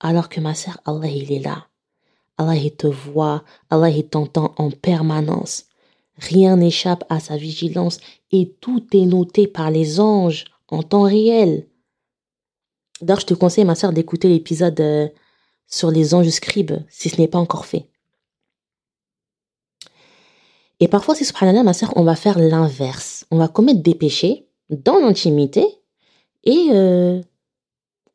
alors 0.00 0.28
que 0.28 0.40
ma 0.40 0.54
sœur, 0.54 0.80
Allah, 0.84 1.08
il 1.08 1.32
est 1.32 1.40
là. 1.40 1.66
Allah, 2.36 2.56
il 2.56 2.74
te 2.74 2.86
voit, 2.86 3.44
Allah, 3.70 3.90
il 3.90 4.06
t'entend 4.06 4.54
en 4.56 4.70
permanence. 4.70 5.64
Rien 6.16 6.56
n'échappe 6.56 7.04
à 7.08 7.18
sa 7.20 7.36
vigilance 7.36 7.98
et 8.30 8.54
tout 8.60 8.84
est 8.92 9.06
noté 9.06 9.46
par 9.46 9.70
les 9.70 10.00
anges 10.00 10.44
en 10.68 10.82
temps 10.82 11.02
réel. 11.02 11.66
D'ailleurs, 13.00 13.20
je 13.20 13.26
te 13.26 13.34
conseille, 13.34 13.64
ma 13.64 13.74
sœur, 13.74 13.92
d'écouter 13.92 14.28
l'épisode 14.28 14.78
euh, 14.80 15.08
sur 15.66 15.90
les 15.90 16.14
anges 16.14 16.28
scribes, 16.28 16.78
si 16.88 17.08
ce 17.08 17.20
n'est 17.20 17.28
pas 17.28 17.38
encore 17.38 17.66
fait. 17.66 17.88
Et 20.80 20.88
parfois, 20.88 21.14
c'est 21.14 21.24
subhanallah, 21.24 21.62
ma 21.62 21.74
sœur, 21.74 21.92
on 21.96 22.04
va 22.04 22.16
faire 22.16 22.38
l'inverse. 22.38 23.26
On 23.30 23.38
va 23.38 23.48
commettre 23.48 23.82
des 23.82 23.94
péchés 23.94 24.48
dans 24.70 24.98
l'intimité 24.98 25.64
et 26.44 26.68
euh, 26.70 27.20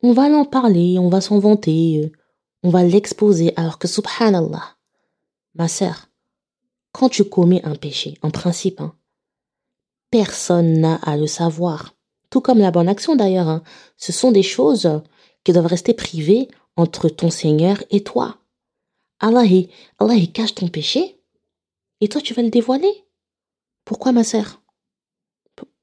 on 0.02 0.12
va 0.12 0.28
l'en 0.28 0.44
parler, 0.44 0.98
on 0.98 1.08
va 1.08 1.20
s'en 1.20 1.38
vanter, 1.38 2.02
euh, 2.04 2.12
on 2.62 2.70
va 2.70 2.82
l'exposer. 2.82 3.52
Alors 3.56 3.78
que 3.78 3.86
subhanallah, 3.86 4.76
ma 5.54 5.68
sœur, 5.68 6.08
quand 6.92 7.08
tu 7.08 7.24
commets 7.24 7.64
un 7.64 7.76
péché, 7.76 8.18
en 8.22 8.30
principe, 8.30 8.80
hein, 8.80 8.94
personne 10.10 10.80
n'a 10.80 10.96
à 10.96 11.16
le 11.16 11.26
savoir. 11.26 11.95
Tout 12.30 12.40
comme 12.40 12.58
la 12.58 12.70
bonne 12.70 12.88
action 12.88 13.16
d'ailleurs. 13.16 13.48
Hein. 13.48 13.62
Ce 13.96 14.12
sont 14.12 14.32
des 14.32 14.42
choses 14.42 15.02
qui 15.44 15.52
doivent 15.52 15.66
rester 15.66 15.94
privées 15.94 16.48
entre 16.76 17.08
ton 17.08 17.30
Seigneur 17.30 17.82
et 17.90 18.02
toi. 18.02 18.38
Allah, 19.20 19.44
il 19.44 20.32
cache 20.32 20.54
ton 20.54 20.68
péché 20.68 21.16
et 22.00 22.08
toi, 22.08 22.20
tu 22.20 22.34
vas 22.34 22.42
le 22.42 22.50
dévoiler 22.50 23.04
Pourquoi, 23.84 24.12
ma 24.12 24.24
sœur? 24.24 24.60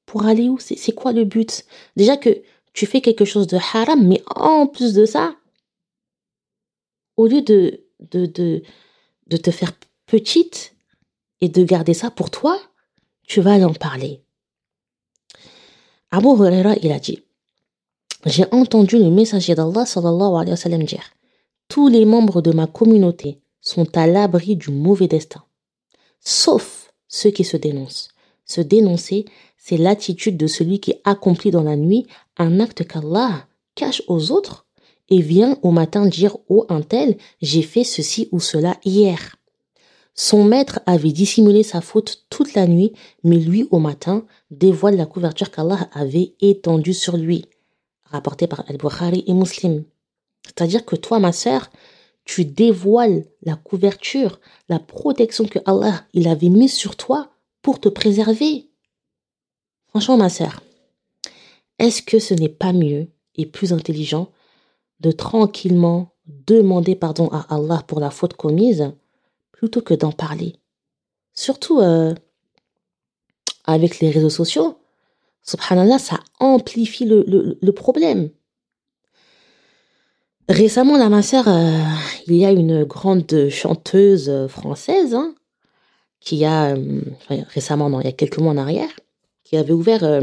Pour 0.06 0.26
aller 0.26 0.48
où? 0.48 0.58
C'est 0.60 0.92
quoi 0.92 1.12
le 1.12 1.24
but? 1.24 1.64
Déjà 1.96 2.16
que 2.16 2.42
tu 2.72 2.86
fais 2.86 3.00
quelque 3.00 3.24
chose 3.24 3.46
de 3.46 3.56
haram, 3.56 4.06
mais 4.06 4.22
en 4.26 4.66
plus 4.66 4.92
de 4.92 5.06
ça, 5.06 5.36
au 7.16 7.26
lieu 7.26 7.42
de, 7.42 7.84
de, 8.00 8.26
de, 8.26 8.62
de 9.26 9.36
te 9.36 9.50
faire 9.50 9.72
petite 10.06 10.74
et 11.40 11.48
de 11.48 11.64
garder 11.64 11.94
ça 11.94 12.10
pour 12.10 12.30
toi, 12.30 12.60
tu 13.26 13.40
vas 13.40 13.54
en 13.66 13.72
parler. 13.72 14.23
Abu 16.16 16.28
Huraira, 16.28 16.76
il 16.80 16.92
a 16.92 17.00
dit, 17.00 17.24
j'ai 18.24 18.44
entendu 18.52 18.98
le 18.98 19.10
messager 19.10 19.56
d'Allah 19.56 19.84
sallallahu 19.84 20.84
dire, 20.84 21.10
tous 21.66 21.88
les 21.88 22.04
membres 22.04 22.40
de 22.40 22.52
ma 22.52 22.68
communauté 22.68 23.40
sont 23.60 23.88
à 23.96 24.06
l'abri 24.06 24.54
du 24.54 24.70
mauvais 24.70 25.08
destin, 25.08 25.42
sauf 26.20 26.92
ceux 27.08 27.30
qui 27.30 27.42
se 27.42 27.56
dénoncent. 27.56 28.10
Se 28.44 28.60
dénoncer, 28.60 29.24
c'est 29.58 29.76
l'attitude 29.76 30.36
de 30.36 30.46
celui 30.46 30.78
qui 30.78 30.94
accomplit 31.02 31.50
dans 31.50 31.64
la 31.64 31.74
nuit 31.74 32.06
un 32.36 32.60
acte 32.60 32.86
qu'Allah 32.86 33.48
cache 33.74 34.04
aux 34.06 34.30
autres 34.30 34.66
et 35.10 35.20
vient 35.20 35.58
au 35.62 35.72
matin 35.72 36.06
dire 36.06 36.36
oh 36.48 36.64
un 36.68 36.82
tel, 36.82 37.16
j'ai 37.42 37.62
fait 37.62 37.82
ceci 37.82 38.28
ou 38.30 38.38
cela 38.38 38.76
hier. 38.84 39.34
Son 40.14 40.44
maître 40.44 40.80
avait 40.86 41.12
dissimulé 41.12 41.64
sa 41.64 41.80
faute 41.80 42.24
toute 42.30 42.54
la 42.54 42.68
nuit, 42.68 42.92
mais 43.24 43.36
lui 43.36 43.66
au 43.72 43.80
matin 43.80 44.24
dévoile 44.50 44.96
la 44.96 45.06
couverture 45.06 45.50
qu'Allah 45.50 45.88
avait 45.92 46.34
étendue 46.40 46.94
sur 46.94 47.16
lui, 47.16 47.46
rapporté 48.04 48.46
par 48.46 48.64
Al-Bukhari 48.68 49.24
et 49.26 49.34
Muslim. 49.34 49.84
C'est-à-dire 50.44 50.84
que 50.84 50.94
toi, 50.94 51.18
ma 51.18 51.32
sœur, 51.32 51.68
tu 52.24 52.44
dévoiles 52.44 53.24
la 53.42 53.56
couverture, 53.56 54.40
la 54.68 54.78
protection 54.78 55.46
que 55.46 55.58
Allah 55.66 56.04
il 56.12 56.28
avait 56.28 56.48
mise 56.48 56.72
sur 56.72 56.96
toi 56.96 57.30
pour 57.60 57.80
te 57.80 57.88
préserver. 57.88 58.70
Franchement, 59.88 60.16
ma 60.16 60.28
sœur, 60.28 60.62
est-ce 61.80 62.02
que 62.02 62.20
ce 62.20 62.34
n'est 62.34 62.48
pas 62.48 62.72
mieux 62.72 63.08
et 63.34 63.46
plus 63.46 63.72
intelligent 63.72 64.30
de 65.00 65.10
tranquillement 65.10 66.14
demander 66.26 66.94
pardon 66.94 67.28
à 67.28 67.46
Allah 67.52 67.82
pour 67.86 67.98
la 68.00 68.10
faute 68.10 68.34
commise 68.34 68.92
plutôt 69.56 69.80
que 69.80 69.94
d'en 69.94 70.12
parler 70.12 70.56
Surtout 71.32 71.80
euh, 71.80 72.14
avec 73.64 73.98
les 74.00 74.10
réseaux 74.10 74.30
sociaux. 74.30 74.78
Subhanallah, 75.42 75.98
ça 75.98 76.20
amplifie 76.38 77.04
le, 77.04 77.70
problème. 77.72 78.30
Récemment, 80.48 80.96
là, 80.96 81.08
ma 81.08 81.22
sœur, 81.22 81.48
euh, 81.48 81.80
il 82.26 82.36
y 82.36 82.44
a 82.44 82.52
une 82.52 82.84
grande 82.84 83.48
chanteuse 83.48 84.46
française 84.48 85.14
hein, 85.14 85.34
qui 86.20 86.44
a, 86.44 86.76
euh, 86.76 87.00
récemment, 87.48 87.90
non, 87.90 88.00
il 88.00 88.04
y 88.04 88.08
a 88.08 88.12
quelques 88.12 88.38
mois 88.38 88.52
en 88.52 88.58
arrière, 88.58 88.90
qui 89.42 89.56
avait 89.56 89.72
ouvert 89.72 90.20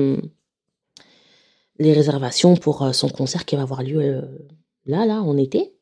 les 1.78 1.94
réservations 1.94 2.56
pour 2.56 2.96
son 2.96 3.10
concert 3.10 3.46
qui 3.46 3.56
va 3.56 3.64
avoir 3.64 3.84
lieu 3.84 4.24
là, 4.86 5.06
là, 5.06 5.22
en 5.22 5.38
été. 5.38 5.74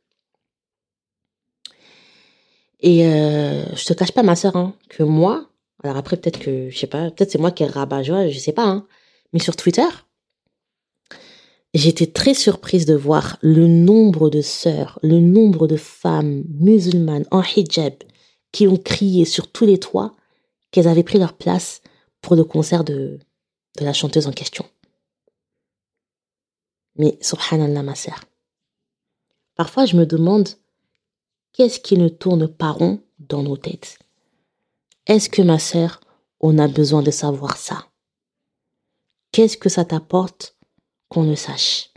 Et 2.81 3.01
je 3.01 3.85
te 3.85 3.93
cache 3.93 4.11
pas, 4.11 4.23
ma 4.23 4.35
soeur, 4.35 4.55
hein, 4.55 4.73
que 4.89 5.03
moi, 5.03 5.49
alors 5.83 5.97
après, 5.97 6.17
peut-être 6.17 6.39
que, 6.39 6.69
je 6.69 6.77
sais 6.77 6.87
pas, 6.87 7.11
peut-être 7.11 7.31
c'est 7.31 7.39
moi 7.39 7.51
qui 7.51 7.63
ai 7.63 7.67
rabat 7.67 8.03
joie, 8.03 8.27
je 8.27 8.39
sais 8.39 8.53
pas, 8.53 8.65
hein, 8.65 8.87
mais 9.33 9.39
sur 9.39 9.55
Twitter, 9.55 9.87
j'étais 11.73 12.07
très 12.07 12.33
surprise 12.33 12.85
de 12.85 12.95
voir 12.95 13.37
le 13.41 13.67
nombre 13.67 14.29
de 14.29 14.41
sœurs, 14.41 14.99
le 15.03 15.19
nombre 15.19 15.67
de 15.67 15.77
femmes 15.77 16.43
musulmanes 16.49 17.25
en 17.31 17.43
hijab 17.43 17.95
qui 18.51 18.67
ont 18.67 18.77
crié 18.77 19.25
sur 19.25 19.51
tous 19.51 19.65
les 19.65 19.79
toits 19.79 20.15
qu'elles 20.71 20.87
avaient 20.87 21.03
pris 21.03 21.19
leur 21.19 21.33
place 21.33 21.81
pour 22.21 22.35
le 22.35 22.43
concert 22.43 22.83
de, 22.83 23.19
de 23.77 23.85
la 23.85 23.93
chanteuse 23.93 24.27
en 24.27 24.31
question. 24.31 24.65
Mais 26.95 27.17
subhanallah, 27.21 27.83
ma 27.83 27.95
sœur. 27.95 28.19
Parfois, 29.55 29.85
je 29.85 29.95
me 29.95 30.05
demande 30.05 30.49
qu'est-ce 31.59 31.81
qui 31.81 31.97
ne 31.97 32.07
tourne 32.07 32.47
pas 32.47 32.71
rond 32.71 33.03
dans 33.19 33.43
nos 33.43 33.57
têtes? 33.57 33.99
Est-ce 35.07 35.29
que, 35.29 35.41
ma 35.41 35.59
sœur, 35.59 35.99
on 36.39 36.57
a 36.57 36.69
besoin 36.69 37.03
de 37.03 37.11
savoir 37.11 37.57
ça? 37.57 37.85
Qu'est-ce 39.33 39.57
que 39.57 39.67
ça 39.67 39.83
t'apporte 39.83 40.55
qu'on 41.09 41.23
le 41.23 41.35
sache? 41.35 41.91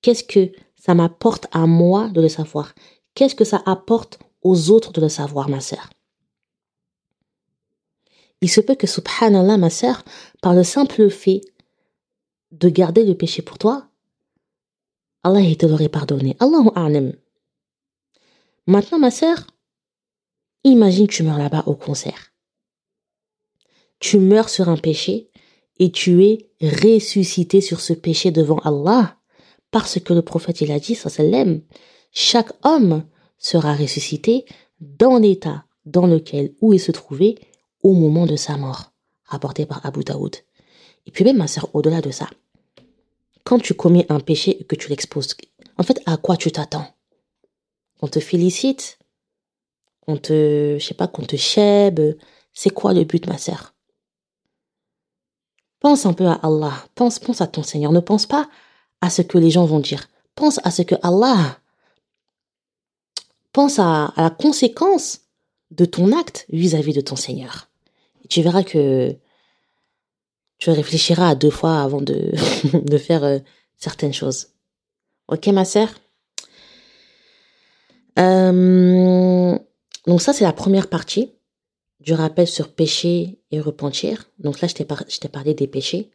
Qu'est-ce 0.00 0.24
que 0.24 0.52
ça 0.74 0.94
m'apporte 0.94 1.48
à 1.52 1.66
moi 1.66 2.08
de 2.08 2.22
le 2.22 2.30
savoir? 2.30 2.74
Qu'est-ce 3.14 3.34
que 3.34 3.44
ça 3.44 3.62
apporte 3.66 4.18
aux 4.40 4.70
autres 4.70 4.92
de 4.92 5.02
le 5.02 5.10
savoir, 5.10 5.50
ma 5.50 5.60
sœur? 5.60 5.90
Il 8.40 8.50
se 8.50 8.62
peut 8.62 8.74
que, 8.74 8.86
subhanallah, 8.86 9.58
ma 9.58 9.68
sœur, 9.68 10.02
par 10.40 10.54
le 10.54 10.64
simple 10.64 11.10
fait 11.10 11.42
de 12.52 12.70
garder 12.70 13.04
le 13.04 13.14
péché 13.14 13.42
pour 13.42 13.58
toi, 13.58 13.86
Allah 15.24 15.42
te 15.56 15.66
l'aurait 15.66 15.90
pardonné. 15.90 16.38
Allahu 16.40 16.70
a'lam. 16.74 17.12
Maintenant, 18.66 18.98
ma 18.98 19.10
sœur, 19.10 19.46
imagine 20.64 21.06
tu 21.06 21.22
meurs 21.22 21.38
là-bas 21.38 21.64
au 21.66 21.74
concert. 21.74 22.32
Tu 23.98 24.18
meurs 24.18 24.48
sur 24.48 24.70
un 24.70 24.78
péché 24.78 25.30
et 25.78 25.90
tu 25.90 26.24
es 26.24 26.50
ressuscité 26.62 27.60
sur 27.60 27.80
ce 27.80 27.92
péché 27.92 28.30
devant 28.30 28.58
Allah 28.58 29.18
parce 29.70 30.00
que 30.00 30.14
le 30.14 30.22
prophète 30.22 30.60
il 30.60 30.70
a 30.72 30.78
dit 30.78 30.94
sallam 30.94 31.60
chaque 32.12 32.52
homme 32.64 33.04
sera 33.38 33.74
ressuscité 33.74 34.44
dans 34.80 35.18
l'état 35.18 35.64
dans 35.84 36.06
lequel 36.06 36.54
où 36.60 36.72
il 36.72 36.80
se 36.80 36.92
trouvait 36.92 37.34
au 37.82 37.92
moment 37.92 38.26
de 38.26 38.36
sa 38.36 38.56
mort 38.56 38.92
rapporté 39.24 39.66
par 39.66 39.84
Abu 39.84 40.04
Daoud 40.04 40.36
et 41.06 41.10
puis 41.10 41.24
même 41.24 41.38
ma 41.38 41.48
sœur 41.48 41.68
au-delà 41.74 42.00
de 42.00 42.10
ça 42.10 42.28
quand 43.42 43.58
tu 43.58 43.74
commets 43.74 44.06
un 44.10 44.20
péché 44.20 44.60
et 44.60 44.64
que 44.64 44.76
tu 44.76 44.88
l'exposes 44.88 45.34
en 45.76 45.82
fait 45.82 46.00
à 46.06 46.16
quoi 46.16 46.36
tu 46.36 46.52
t'attends? 46.52 46.93
On 48.04 48.08
te 48.08 48.20
félicite 48.20 48.98
on 50.06 50.16
te 50.16 50.76
je 50.78 50.84
sais 50.84 50.94
pas 50.94 51.08
qu'on 51.08 51.24
te 51.24 51.36
chèbe 51.36 52.00
c'est 52.54 52.70
quoi 52.70 52.94
le 52.94 53.04
but 53.04 53.26
ma 53.26 53.36
sœur? 53.36 53.74
Pense 55.80 56.06
un 56.06 56.14
peu 56.14 56.26
à 56.26 56.34
Allah, 56.42 56.72
pense, 56.94 57.18
pense 57.18 57.40
à 57.40 57.46
ton 57.46 57.62
Seigneur, 57.62 57.92
ne 57.92 58.00
pense 58.00 58.26
pas 58.26 58.48
à 59.00 59.10
ce 59.10 59.20
que 59.20 59.36
les 59.36 59.50
gens 59.50 59.66
vont 59.66 59.80
dire. 59.80 60.08
Pense 60.34 60.58
à 60.64 60.70
ce 60.70 60.82
que 60.82 60.94
Allah, 61.02 61.58
pense 63.52 63.78
à, 63.78 64.14
la 64.16 64.30
conséquence 64.30 65.20
de 65.72 65.84
ton 65.84 66.16
acte 66.16 66.46
vis-à-vis 66.48 66.94
de 66.94 67.02
ton 67.02 67.16
Seigneur. 67.16 67.68
Tu 68.30 68.40
verras 68.40 68.62
que 68.62 69.14
tu 70.58 70.70
réfléchiras 70.70 71.30
à 71.30 71.34
deux 71.34 71.50
fois 71.50 71.82
avant 71.82 72.00
de, 72.00 72.32
de 72.72 72.98
faire 72.98 73.24
euh, 73.24 73.40
certaines 73.76 74.14
choses. 74.14 74.48
Ok, 75.28 75.48
ma 75.48 75.64
sœur? 75.64 75.88
Euh, 78.18 79.58
Donc 80.06 80.22
ça, 80.22 80.32
c'est 80.32 80.44
la 80.44 80.52
première 80.52 80.88
partie 80.88 81.32
du 82.00 82.12
rappel 82.12 82.46
sur 82.46 82.68
péché 82.68 83.38
et 83.50 83.60
repentir. 83.60 84.30
Donc 84.38 84.60
là, 84.60 84.68
je 84.68 84.74
t'ai, 84.74 85.28
parlé 85.28 85.54
des 85.54 85.66
péchés. 85.66 86.10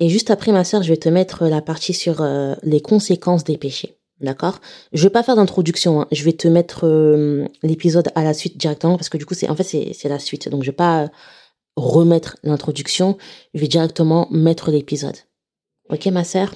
Et 0.00 0.08
juste 0.08 0.30
après, 0.30 0.52
ma 0.52 0.64
sœur, 0.64 0.82
je 0.82 0.88
vais 0.88 0.96
te 0.96 1.08
mettre 1.08 1.46
la 1.46 1.62
partie 1.62 1.94
sur 1.94 2.20
euh, 2.20 2.54
les 2.62 2.80
conséquences 2.80 3.44
des 3.44 3.56
péchés. 3.56 3.96
D'accord? 4.20 4.60
Je 4.92 5.02
vais 5.04 5.10
pas 5.10 5.22
faire 5.22 5.36
d'introduction. 5.36 6.02
Hein. 6.02 6.08
Je 6.10 6.24
vais 6.24 6.32
te 6.32 6.48
mettre 6.48 6.86
euh, 6.86 7.46
l'épisode 7.62 8.10
à 8.14 8.24
la 8.24 8.34
suite 8.34 8.56
directement 8.56 8.96
parce 8.96 9.08
que 9.08 9.18
du 9.18 9.26
coup, 9.26 9.34
c'est 9.34 9.48
en 9.48 9.56
fait 9.56 9.64
c'est, 9.64 10.08
la 10.08 10.18
suite. 10.18 10.48
Donc 10.48 10.62
je 10.62 10.70
vais 10.70 10.76
pas 10.76 11.10
remettre 11.76 12.36
l'introduction. 12.42 13.16
Je 13.54 13.60
vais 13.60 13.68
directement 13.68 14.28
mettre 14.30 14.70
l'épisode. 14.70 15.16
Ok, 15.90 16.06
ma 16.06 16.24
sœur? 16.24 16.54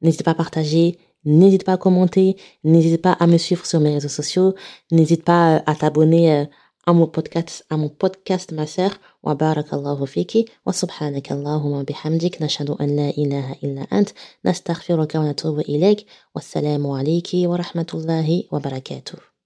N'hésite 0.00 0.22
pas 0.22 0.30
à 0.32 0.34
partager. 0.34 0.98
N'hésite 1.24 1.64
pas 1.64 1.74
à 1.74 1.76
commenter. 1.76 2.36
N'hésite 2.64 3.02
pas 3.02 3.12
à 3.12 3.26
me 3.26 3.38
suivre 3.38 3.66
sur 3.66 3.80
mes 3.80 3.94
réseaux 3.94 4.08
sociaux. 4.08 4.54
N'hésite 4.90 5.24
pas 5.24 5.56
euh, 5.56 5.60
à 5.66 5.74
t'abonner 5.74 6.46
à 6.86 6.92
mon 6.92 7.06
podcast, 7.06 7.64
à 7.70 7.76
mon 7.76 7.88
podcast 7.88 8.52
ma 8.52 8.66
sœur. 8.66 8.92
Wa 9.22 9.34
barakallahu 9.34 10.06
fiki 10.06 10.46
wa 10.64 10.72
subhanaka 10.72 11.34
Allahumma 11.34 11.84
bihamdik 11.84 12.40
nashhadu 12.40 12.72
an 12.78 12.86
la 12.86 13.08
ilaha 13.10 13.54
illa 13.62 13.84
ant 13.90 14.08
nastaghfiruka 14.44 15.18
wa 15.20 15.26
natubu 15.26 15.62
ilayk. 15.66 16.06
Wassalamu 16.34 16.94
alayki 16.96 17.46
wa 17.46 17.56
rahmatullahi 17.56 18.48
wa 18.50 18.60
barakatuh. 18.60 19.37